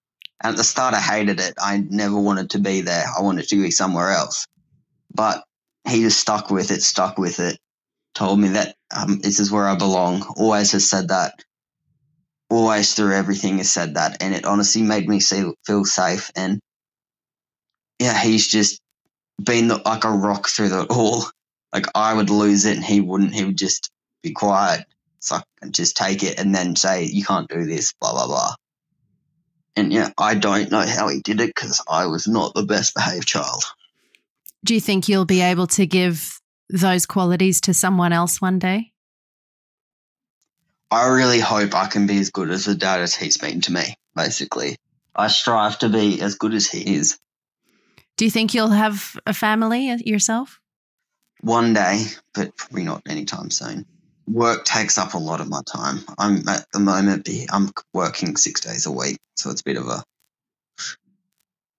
And 0.42 0.52
at 0.52 0.56
the 0.56 0.64
start, 0.64 0.94
I 0.94 1.00
hated 1.00 1.38
it. 1.38 1.54
I 1.58 1.84
never 1.86 2.18
wanted 2.18 2.50
to 2.50 2.58
be 2.58 2.80
there. 2.80 3.04
I 3.06 3.20
wanted 3.20 3.46
to 3.48 3.62
be 3.62 3.70
somewhere 3.70 4.10
else. 4.10 4.46
But 5.14 5.44
he 5.86 6.00
just 6.00 6.18
stuck 6.18 6.50
with 6.50 6.70
it, 6.70 6.82
stuck 6.82 7.18
with 7.18 7.40
it. 7.40 7.58
Told 8.14 8.40
me 8.40 8.48
that 8.48 8.74
um, 8.96 9.20
this 9.20 9.38
is 9.38 9.50
where 9.50 9.68
I 9.68 9.76
belong. 9.76 10.22
Always 10.36 10.72
has 10.72 10.88
said 10.88 11.08
that. 11.08 11.34
Always 12.48 12.94
through 12.94 13.14
everything 13.14 13.58
has 13.58 13.70
said 13.70 13.94
that, 13.94 14.22
and 14.22 14.34
it 14.34 14.44
honestly 14.44 14.82
made 14.82 15.08
me 15.08 15.20
see, 15.20 15.50
feel 15.66 15.84
safe. 15.84 16.30
And 16.36 16.60
yeah, 17.98 18.18
he's 18.18 18.46
just 18.46 18.80
been 19.42 19.68
the, 19.68 19.80
like 19.84 20.04
a 20.04 20.10
rock 20.10 20.48
through 20.48 20.70
the 20.70 20.84
all. 20.84 21.24
Like 21.72 21.86
I 21.94 22.14
would 22.14 22.30
lose 22.30 22.64
it, 22.64 22.76
and 22.76 22.84
he 22.84 23.00
wouldn't. 23.00 23.34
He 23.34 23.44
would 23.44 23.58
just 23.58 23.90
be 24.22 24.32
quiet, 24.32 24.86
suck, 25.18 25.46
and 25.60 25.74
just 25.74 25.96
take 25.96 26.22
it, 26.22 26.38
and 26.38 26.54
then 26.54 26.76
say, 26.76 27.04
"You 27.04 27.24
can't 27.24 27.48
do 27.48 27.64
this." 27.64 27.92
Blah 28.00 28.12
blah 28.12 28.26
blah. 28.26 28.54
And 29.76 29.92
yeah, 29.92 30.10
I 30.16 30.34
don't 30.34 30.70
know 30.70 30.86
how 30.86 31.08
he 31.08 31.20
did 31.20 31.40
it 31.40 31.52
because 31.54 31.82
I 31.88 32.06
was 32.06 32.28
not 32.28 32.54
the 32.54 32.62
best 32.62 32.94
behaved 32.94 33.26
child. 33.26 33.64
Do 34.64 34.74
you 34.74 34.80
think 34.80 35.08
you'll 35.08 35.24
be 35.24 35.40
able 35.40 35.66
to 35.68 35.84
give 35.84 36.40
those 36.70 37.06
qualities 37.06 37.60
to 37.62 37.74
someone 37.74 38.12
else 38.12 38.40
one 38.40 38.58
day? 38.58 38.92
I 40.90 41.08
really 41.08 41.40
hope 41.40 41.74
I 41.74 41.88
can 41.88 42.06
be 42.06 42.18
as 42.18 42.30
good 42.30 42.50
as 42.50 42.66
the 42.66 42.74
dad 42.74 43.00
as 43.00 43.16
he's 43.16 43.36
been 43.36 43.60
to 43.62 43.72
me. 43.72 43.96
Basically, 44.14 44.76
I 45.14 45.26
strive 45.26 45.78
to 45.80 45.88
be 45.88 46.20
as 46.22 46.36
good 46.36 46.54
as 46.54 46.68
he 46.68 46.96
is. 46.96 47.18
Do 48.16 48.24
you 48.24 48.30
think 48.30 48.54
you'll 48.54 48.68
have 48.68 49.18
a 49.26 49.34
family 49.34 49.92
yourself? 50.04 50.60
One 51.40 51.74
day, 51.74 52.04
but 52.32 52.56
probably 52.56 52.84
not 52.84 53.02
anytime 53.08 53.50
soon. 53.50 53.86
Work 54.26 54.64
takes 54.64 54.96
up 54.96 55.14
a 55.14 55.18
lot 55.18 55.40
of 55.40 55.48
my 55.48 55.60
time. 55.66 55.98
I'm 56.16 56.48
at 56.48 56.66
the 56.72 56.78
moment, 56.78 57.28
I'm 57.52 57.70
working 57.92 58.36
six 58.36 58.60
days 58.60 58.86
a 58.86 58.92
week, 58.92 59.18
so 59.36 59.50
it's 59.50 59.60
a 59.60 59.64
bit 59.64 59.76
of 59.76 59.86
a. 59.88 60.02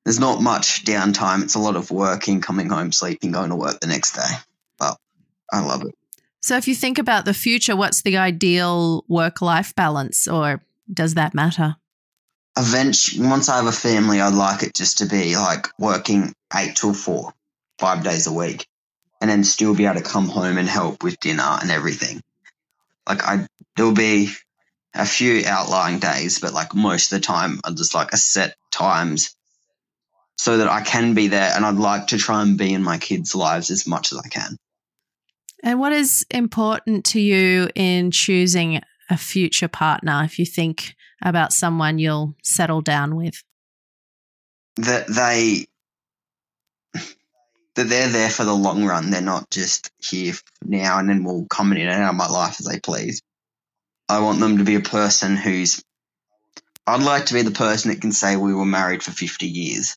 There's 0.04 0.20
not 0.20 0.42
much 0.42 0.84
downtime. 0.84 1.42
It's 1.42 1.56
a 1.56 1.60
lot 1.60 1.76
of 1.76 1.90
working, 1.90 2.42
coming 2.42 2.70
home, 2.70 2.92
sleeping, 2.92 3.32
going 3.32 3.50
to 3.50 3.56
work 3.56 3.80
the 3.80 3.88
next 3.88 4.14
day. 4.14 4.36
But 4.78 4.98
I 5.52 5.66
love 5.66 5.82
it. 5.82 5.96
So, 6.42 6.58
if 6.58 6.68
you 6.68 6.76
think 6.76 7.00
about 7.00 7.26
the 7.26 7.34
future, 7.34 7.76
what's 7.76 8.04
the 8.04 8.18
ideal 8.18 9.04
work 9.08 9.42
life 9.42 9.74
balance, 9.74 10.28
or 10.28 10.62
does 10.94 11.16
that 11.16 11.34
matter? 11.34 11.78
Eventually, 12.58 13.28
once 13.28 13.50
I 13.50 13.58
have 13.58 13.68
a 13.68 13.72
family, 13.72 14.22
I'd 14.22 14.34
like 14.34 14.64
it 14.64 14.74
just 14.74 15.00
to 15.00 15.06
be 15.06 15.36
like 15.36 15.68
working 15.78 16.34
eight 16.56 16.76
till 16.76 16.94
four, 16.94 17.34
five 17.80 18.04
days 18.04 18.28
a 18.28 18.34
week, 18.34 18.68
and 19.20 19.30
then 19.30 19.44
still 19.44 19.76
be 19.76 19.86
able 19.86 19.96
to 19.96 20.02
come 20.02 20.30
home 20.30 20.58
and 20.58 20.68
help 20.68 21.04
with 21.04 21.20
dinner 21.20 21.58
and 21.62 21.70
everything. 21.70 22.22
Like 23.08 23.24
I, 23.24 23.48
there'll 23.76 23.94
be 23.94 24.30
a 24.94 25.06
few 25.06 25.44
outlying 25.46 26.00
days, 26.00 26.40
but 26.40 26.54
like 26.54 26.74
most 26.74 27.12
of 27.12 27.20
the 27.20 27.26
time, 27.26 27.60
I 27.66 27.72
just 27.72 27.94
like 27.94 28.14
a 28.14 28.18
set 28.18 28.56
times 28.72 29.36
so 30.38 30.58
that 30.58 30.68
I 30.68 30.82
can 30.82 31.14
be 31.14 31.28
there, 31.28 31.52
and 31.54 31.66
I'd 31.66 31.76
like 31.76 32.08
to 32.08 32.18
try 32.18 32.42
and 32.42 32.58
be 32.58 32.74
in 32.74 32.84
my 32.84 32.98
kids' 32.98 33.36
lives 33.36 33.70
as 33.70 33.88
much 33.88 34.12
as 34.12 34.20
I 34.20 34.28
can. 34.28 34.58
And 35.64 35.80
what 35.80 35.94
is 35.94 36.26
important 36.30 37.06
to 37.06 37.20
you 37.20 37.70
in 37.76 38.12
choosing 38.12 38.82
a 39.10 39.18
future 39.18 39.68
partner 39.68 40.24
if 40.24 40.38
you 40.40 40.46
think 40.46 40.96
about 41.22 41.54
someone 41.54 42.00
you'll 42.00 42.36
settle 42.44 42.82
down 42.82 43.16
with? 43.16 43.44
That 44.78 45.08
they 45.08 45.66
that 47.76 47.90
they're 47.90 48.10
there 48.10 48.30
for 48.30 48.46
the 48.46 48.54
long 48.54 48.86
run. 48.86 49.10
They're 49.10 49.22
not 49.22 49.50
just 49.50 49.92
here 50.00 50.34
now 50.64 51.00
and 51.00 51.10
then 51.10 51.24
will 51.24 51.46
come 51.50 51.72
in 51.74 51.80
and 51.80 51.90
out 51.90 52.10
of 52.10 52.16
my 52.16 52.28
life 52.28 52.60
as 52.60 52.66
they 52.66 52.80
please. 52.80 53.22
I 54.08 54.20
want 54.20 54.40
them 54.40 54.58
to 54.58 54.64
be 54.64 54.76
a 54.76 54.82
person 54.82 55.36
who's. 55.36 55.84
I'd 56.88 57.04
like 57.04 57.28
to 57.28 57.34
be 57.34 57.42
the 57.42 57.52
person 57.52 57.92
that 57.92 58.02
can 58.02 58.12
say 58.12 58.36
we 58.36 58.54
were 58.54 58.66
married 58.66 59.04
for 59.04 59.12
fifty 59.12 59.48
years. 59.48 59.96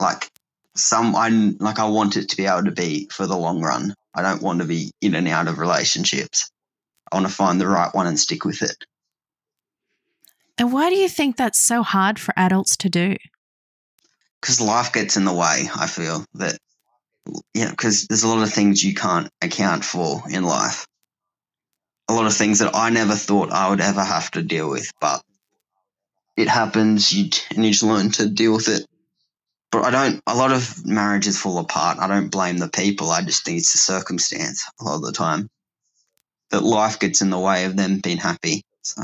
Like 0.00 0.30
some, 0.76 1.16
I 1.16 1.28
like. 1.28 1.78
I 1.78 1.88
want 1.88 2.16
it 2.16 2.30
to 2.30 2.36
be 2.36 2.46
able 2.46 2.64
to 2.64 2.72
be 2.72 3.08
for 3.10 3.26
the 3.26 3.36
long 3.36 3.60
run. 3.60 3.94
I 4.14 4.22
don't 4.22 4.42
want 4.42 4.60
to 4.60 4.66
be 4.66 4.92
in 5.00 5.14
and 5.14 5.28
out 5.28 5.48
of 5.48 5.58
relationships. 5.58 6.50
I 7.10 7.16
want 7.16 7.26
to 7.26 7.32
find 7.32 7.60
the 7.60 7.68
right 7.68 7.94
one 7.94 8.06
and 8.06 8.18
stick 8.18 8.44
with 8.44 8.62
it. 8.62 8.76
And 10.58 10.72
why 10.72 10.90
do 10.90 10.96
you 10.96 11.08
think 11.08 11.36
that's 11.36 11.60
so 11.60 11.82
hard 11.82 12.18
for 12.18 12.32
adults 12.36 12.76
to 12.78 12.88
do? 12.88 13.16
because 14.46 14.60
life 14.60 14.92
gets 14.92 15.16
in 15.16 15.24
the 15.24 15.32
way. 15.32 15.68
I 15.74 15.88
feel 15.88 16.24
that 16.34 16.56
yeah, 17.52 17.70
because 17.70 18.06
there's 18.06 18.22
a 18.22 18.28
lot 18.28 18.44
of 18.44 18.52
things 18.52 18.84
you 18.84 18.94
can't 18.94 19.28
account 19.42 19.84
for 19.84 20.22
in 20.30 20.44
life. 20.44 20.86
A 22.08 22.14
lot 22.14 22.26
of 22.26 22.34
things 22.34 22.60
that 22.60 22.74
I 22.74 22.90
never 22.90 23.16
thought 23.16 23.50
I 23.50 23.68
would 23.68 23.80
ever 23.80 24.04
have 24.04 24.30
to 24.32 24.42
deal 24.42 24.70
with, 24.70 24.92
but 25.00 25.20
it 26.36 26.46
happens. 26.46 27.12
You 27.12 27.30
and 27.50 27.64
you 27.64 27.72
just 27.72 27.82
learn 27.82 28.10
to 28.12 28.28
deal 28.28 28.54
with 28.54 28.68
it. 28.68 28.86
But 29.72 29.84
I 29.84 29.90
don't. 29.90 30.22
A 30.28 30.36
lot 30.36 30.52
of 30.52 30.86
marriages 30.86 31.36
fall 31.36 31.58
apart. 31.58 31.98
I 31.98 32.06
don't 32.06 32.30
blame 32.30 32.58
the 32.58 32.68
people. 32.68 33.10
I 33.10 33.22
just 33.22 33.44
think 33.44 33.58
it's 33.58 33.72
the 33.72 33.78
circumstance 33.78 34.64
a 34.80 34.84
lot 34.84 34.96
of 34.96 35.02
the 35.02 35.12
time 35.12 35.48
that 36.50 36.62
life 36.62 37.00
gets 37.00 37.20
in 37.20 37.30
the 37.30 37.38
way 37.38 37.64
of 37.64 37.76
them 37.76 37.98
being 37.98 38.18
happy. 38.18 38.62
So. 38.82 39.02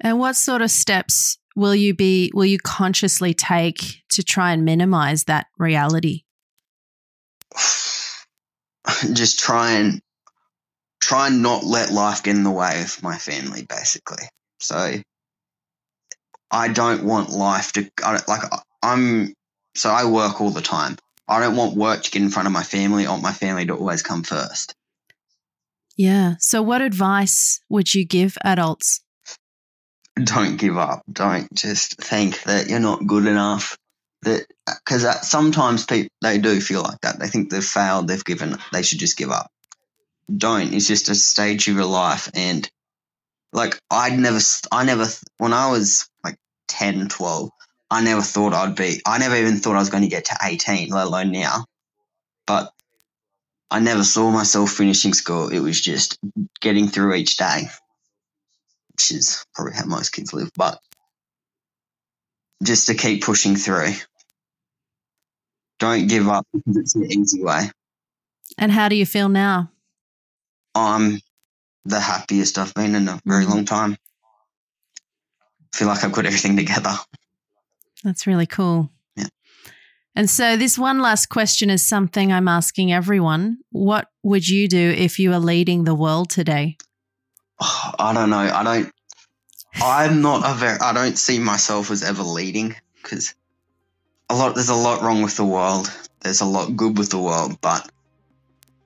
And 0.00 0.18
what 0.18 0.36
sort 0.36 0.62
of 0.62 0.70
steps 0.70 1.38
will 1.54 1.74
you 1.74 1.94
be 1.94 2.30
will 2.34 2.44
you 2.44 2.58
consciously 2.58 3.34
take 3.34 4.02
to 4.10 4.22
try 4.22 4.52
and 4.52 4.64
minimize 4.64 5.24
that 5.24 5.46
reality? 5.58 6.22
Just 9.12 9.40
try 9.40 9.72
and 9.72 10.00
try 11.00 11.28
and 11.28 11.42
not 11.42 11.64
let 11.64 11.90
life 11.90 12.22
get 12.22 12.36
in 12.36 12.44
the 12.44 12.50
way 12.50 12.82
of 12.82 13.02
my 13.02 13.16
family 13.16 13.66
basically. 13.68 14.24
So 14.60 14.94
I 16.50 16.68
don't 16.68 17.04
want 17.04 17.30
life 17.30 17.72
to 17.72 17.90
I 18.04 18.20
like 18.28 18.42
I'm 18.82 19.34
so 19.74 19.90
I 19.90 20.04
work 20.04 20.40
all 20.40 20.50
the 20.50 20.62
time. 20.62 20.96
I 21.28 21.40
don't 21.40 21.56
want 21.56 21.76
work 21.76 22.02
to 22.04 22.10
get 22.10 22.22
in 22.22 22.30
front 22.30 22.46
of 22.46 22.52
my 22.52 22.62
family. 22.62 23.06
I 23.06 23.10
want 23.10 23.22
my 23.22 23.32
family 23.32 23.66
to 23.66 23.74
always 23.74 24.02
come 24.02 24.22
first. 24.22 24.74
Yeah. 25.96 26.34
So 26.38 26.62
what 26.62 26.82
advice 26.82 27.60
would 27.68 27.94
you 27.94 28.04
give 28.04 28.36
adults 28.44 29.00
don't 30.22 30.56
give 30.56 30.78
up. 30.78 31.02
Don't 31.10 31.52
just 31.54 31.98
think 32.00 32.42
that 32.44 32.68
you're 32.68 32.80
not 32.80 33.06
good 33.06 33.26
enough. 33.26 33.76
That 34.22 34.46
because 34.66 35.28
sometimes 35.28 35.84
people 35.84 36.08
they 36.22 36.38
do 36.38 36.60
feel 36.60 36.82
like 36.82 37.00
that. 37.02 37.18
They 37.18 37.28
think 37.28 37.50
they've 37.50 37.64
failed. 37.64 38.08
They've 38.08 38.24
given. 38.24 38.56
They 38.72 38.82
should 38.82 38.98
just 38.98 39.18
give 39.18 39.30
up. 39.30 39.50
Don't. 40.34 40.72
It's 40.74 40.88
just 40.88 41.08
a 41.08 41.14
stage 41.14 41.68
of 41.68 41.76
your 41.76 41.84
life, 41.84 42.30
and 42.34 42.68
like 43.52 43.78
I'd 43.90 44.18
never, 44.18 44.38
I 44.72 44.84
never 44.84 45.06
when 45.38 45.52
I 45.52 45.70
was 45.70 46.08
like 46.24 46.36
10, 46.68 47.08
12, 47.08 47.50
I 47.90 48.02
never 48.02 48.22
thought 48.22 48.54
I'd 48.54 48.74
be. 48.74 49.00
I 49.06 49.18
never 49.18 49.36
even 49.36 49.58
thought 49.58 49.76
I 49.76 49.80
was 49.80 49.90
going 49.90 50.02
to 50.02 50.08
get 50.08 50.26
to 50.26 50.38
eighteen, 50.42 50.90
let 50.90 51.06
alone 51.06 51.30
now. 51.30 51.66
But 52.46 52.72
I 53.70 53.80
never 53.80 54.04
saw 54.04 54.30
myself 54.30 54.72
finishing 54.72 55.14
school. 55.14 55.48
It 55.48 55.60
was 55.60 55.80
just 55.80 56.18
getting 56.60 56.88
through 56.88 57.14
each 57.14 57.36
day 57.36 57.68
which 58.96 59.10
is 59.12 59.44
probably 59.54 59.74
how 59.74 59.84
most 59.84 60.08
kids 60.10 60.32
live, 60.32 60.50
but 60.56 60.80
just 62.62 62.86
to 62.86 62.94
keep 62.94 63.22
pushing 63.22 63.54
through. 63.54 63.92
Don't 65.78 66.06
give 66.06 66.26
up 66.28 66.46
because 66.50 66.76
it's 66.78 66.92
the 66.94 67.04
easy 67.04 67.44
way. 67.44 67.70
And 68.56 68.72
how 68.72 68.88
do 68.88 68.96
you 68.96 69.04
feel 69.04 69.28
now? 69.28 69.70
I'm 70.74 71.20
the 71.84 72.00
happiest 72.00 72.56
I've 72.56 72.72
been 72.72 72.94
in 72.94 73.06
a 73.08 73.20
very 73.26 73.44
mm. 73.44 73.50
long 73.50 73.64
time. 73.66 73.98
I 75.74 75.76
feel 75.76 75.88
like 75.88 76.02
I've 76.02 76.12
got 76.12 76.24
everything 76.24 76.56
together. 76.56 76.94
That's 78.02 78.26
really 78.26 78.46
cool. 78.46 78.90
Yeah. 79.14 79.26
And 80.14 80.30
so, 80.30 80.56
this 80.56 80.78
one 80.78 81.00
last 81.00 81.26
question 81.26 81.68
is 81.68 81.84
something 81.84 82.32
I'm 82.32 82.48
asking 82.48 82.94
everyone. 82.94 83.58
What 83.72 84.08
would 84.22 84.48
you 84.48 84.68
do 84.68 84.94
if 84.96 85.18
you 85.18 85.28
were 85.28 85.38
leading 85.38 85.84
the 85.84 85.94
world 85.94 86.30
today? 86.30 86.78
I 87.60 88.12
don't 88.14 88.30
know. 88.30 88.38
I 88.38 88.62
don't. 88.62 88.92
I'm 89.74 90.22
not 90.22 90.48
a 90.48 90.54
very. 90.54 90.78
I 90.78 90.92
don't 90.92 91.18
see 91.18 91.38
myself 91.38 91.90
as 91.90 92.02
ever 92.02 92.22
leading 92.22 92.76
because 93.02 93.34
a 94.28 94.34
lot. 94.34 94.54
There's 94.54 94.68
a 94.68 94.74
lot 94.74 95.02
wrong 95.02 95.22
with 95.22 95.36
the 95.36 95.44
world. 95.44 95.90
There's 96.20 96.40
a 96.40 96.46
lot 96.46 96.76
good 96.76 96.98
with 96.98 97.10
the 97.10 97.18
world, 97.18 97.58
but 97.60 97.90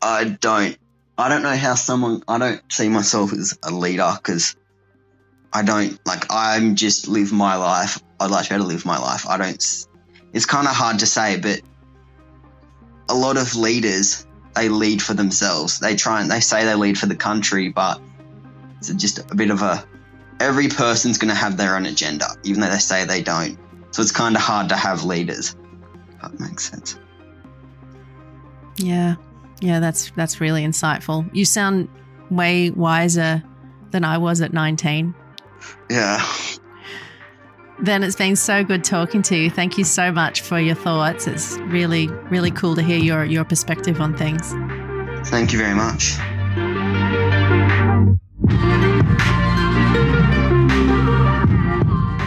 I 0.00 0.24
don't. 0.24 0.76
I 1.18 1.28
don't 1.28 1.42
know 1.42 1.56
how 1.56 1.74
someone. 1.74 2.22
I 2.28 2.38
don't 2.38 2.72
see 2.72 2.88
myself 2.88 3.33
as 3.33 3.59
a 3.62 3.70
leader 3.70 4.12
because 4.16 4.56
I 5.52 5.62
don't 5.62 5.98
like. 6.06 6.26
I'm 6.30 6.76
just 6.76 7.09
live 7.09 7.33
my 7.33 7.56
life. 7.56 8.02
I'd 8.20 8.30
like 8.30 8.44
to 8.44 8.50
be 8.50 8.54
able 8.56 8.66
to 8.66 8.72
live 8.72 8.87
my 8.87 8.98
life. 8.98 9.28
I 9.28 9.37
don't. 9.37 9.87
It's 10.33 10.46
kind 10.46 10.68
of 10.68 10.74
hard 10.74 11.00
to 11.00 11.06
say, 11.06 11.38
but 11.38 11.61
a 13.09 13.14
lot 13.14 13.37
of 13.37 13.56
leaders 13.56 14.26
they 14.54 14.68
lead 14.68 15.02
for 15.02 15.14
themselves. 15.14 15.80
They 15.80 15.96
try 15.96 16.20
and 16.20 16.30
they 16.30 16.40
say 16.40 16.64
they 16.64 16.74
lead 16.74 16.98
for 16.98 17.06
the 17.06 17.16
country, 17.16 17.68
but 17.68 18.00
it's 18.80 18.92
just 18.94 19.18
a 19.30 19.34
bit 19.34 19.50
of 19.50 19.62
a 19.62 19.84
every 20.40 20.68
person's 20.68 21.18
going 21.18 21.28
to 21.28 21.34
have 21.34 21.56
their 21.56 21.76
own 21.76 21.86
agenda, 21.86 22.26
even 22.44 22.60
though 22.60 22.70
they 22.70 22.78
say 22.78 23.04
they 23.04 23.22
don't. 23.22 23.58
So 23.90 24.02
it's 24.02 24.12
kind 24.12 24.34
of 24.34 24.42
hard 24.42 24.68
to 24.70 24.76
have 24.76 25.04
leaders. 25.04 25.54
that 26.22 26.38
makes 26.40 26.70
sense. 26.70 26.98
Yeah, 28.76 29.16
yeah, 29.60 29.80
that's 29.80 30.10
that's 30.16 30.40
really 30.40 30.64
insightful. 30.64 31.28
You 31.34 31.44
sound 31.44 31.88
way 32.30 32.70
wiser 32.70 33.42
than 33.90 34.04
I 34.04 34.18
was 34.18 34.40
at 34.40 34.52
nineteen. 34.52 35.14
Yeah. 35.90 36.24
Then 37.82 38.02
it's 38.02 38.16
been 38.16 38.36
so 38.36 38.62
good 38.62 38.84
talking 38.84 39.22
to 39.22 39.36
you. 39.36 39.50
Thank 39.50 39.78
you 39.78 39.84
so 39.84 40.12
much 40.12 40.42
for 40.42 40.60
your 40.60 40.74
thoughts. 40.74 41.26
It's 41.26 41.56
really, 41.60 42.08
really 42.08 42.50
cool 42.50 42.74
to 42.76 42.82
hear 42.82 42.98
your 42.98 43.24
your 43.24 43.44
perspective 43.44 44.00
on 44.00 44.16
things. 44.16 44.52
Thank 45.28 45.52
you 45.52 45.58
very 45.58 45.74
much. 45.74 46.16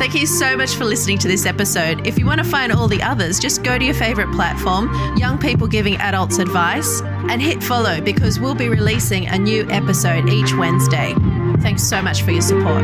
Thank 0.04 0.16
you 0.16 0.28
so 0.28 0.58
much 0.58 0.76
for 0.76 0.84
listening 0.84 1.18
to 1.20 1.30
this 1.30 1.46
episode. 1.46 2.06
If 2.06 2.20
you 2.20 2.26
want 2.26 2.40
to 2.40 2.44
find 2.44 2.74
all 2.74 2.90
the 2.90 3.02
others, 3.02 3.40
just 3.40 3.64
go 3.64 3.80
to 3.80 3.86
your 3.86 3.94
favorite 3.94 4.30
platform, 4.34 4.94
Young 5.16 5.38
People 5.38 5.66
Giving 5.66 5.96
Adults 5.96 6.40
Advice, 6.40 7.02
and 7.30 7.42
hit 7.42 7.64
follow 7.64 8.02
because 8.02 8.38
we'll 8.38 8.54
be 8.54 8.68
releasing 8.68 9.28
a 9.28 9.38
new 9.38 9.66
episode 9.70 10.28
each 10.28 10.54
Wednesday. 10.56 11.14
Thanks 11.62 11.84
so 11.84 12.02
much 12.02 12.24
for 12.24 12.32
your 12.32 12.42
support. 12.42 12.84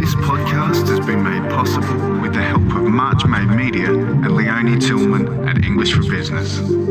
This 0.00 0.12
podcast 0.16 0.88
has 0.88 0.98
been 1.06 1.22
made 1.22 1.48
possible 1.48 2.20
with 2.20 2.34
the 2.34 2.42
help 2.42 2.62
of 2.74 2.82
March 2.82 3.24
Made 3.24 3.50
Media 3.50 3.94
and 3.94 4.34
Leonie 4.34 4.80
Tillman 4.80 5.48
at 5.48 5.64
English 5.64 5.92
for 5.92 6.02
Business. 6.10 6.81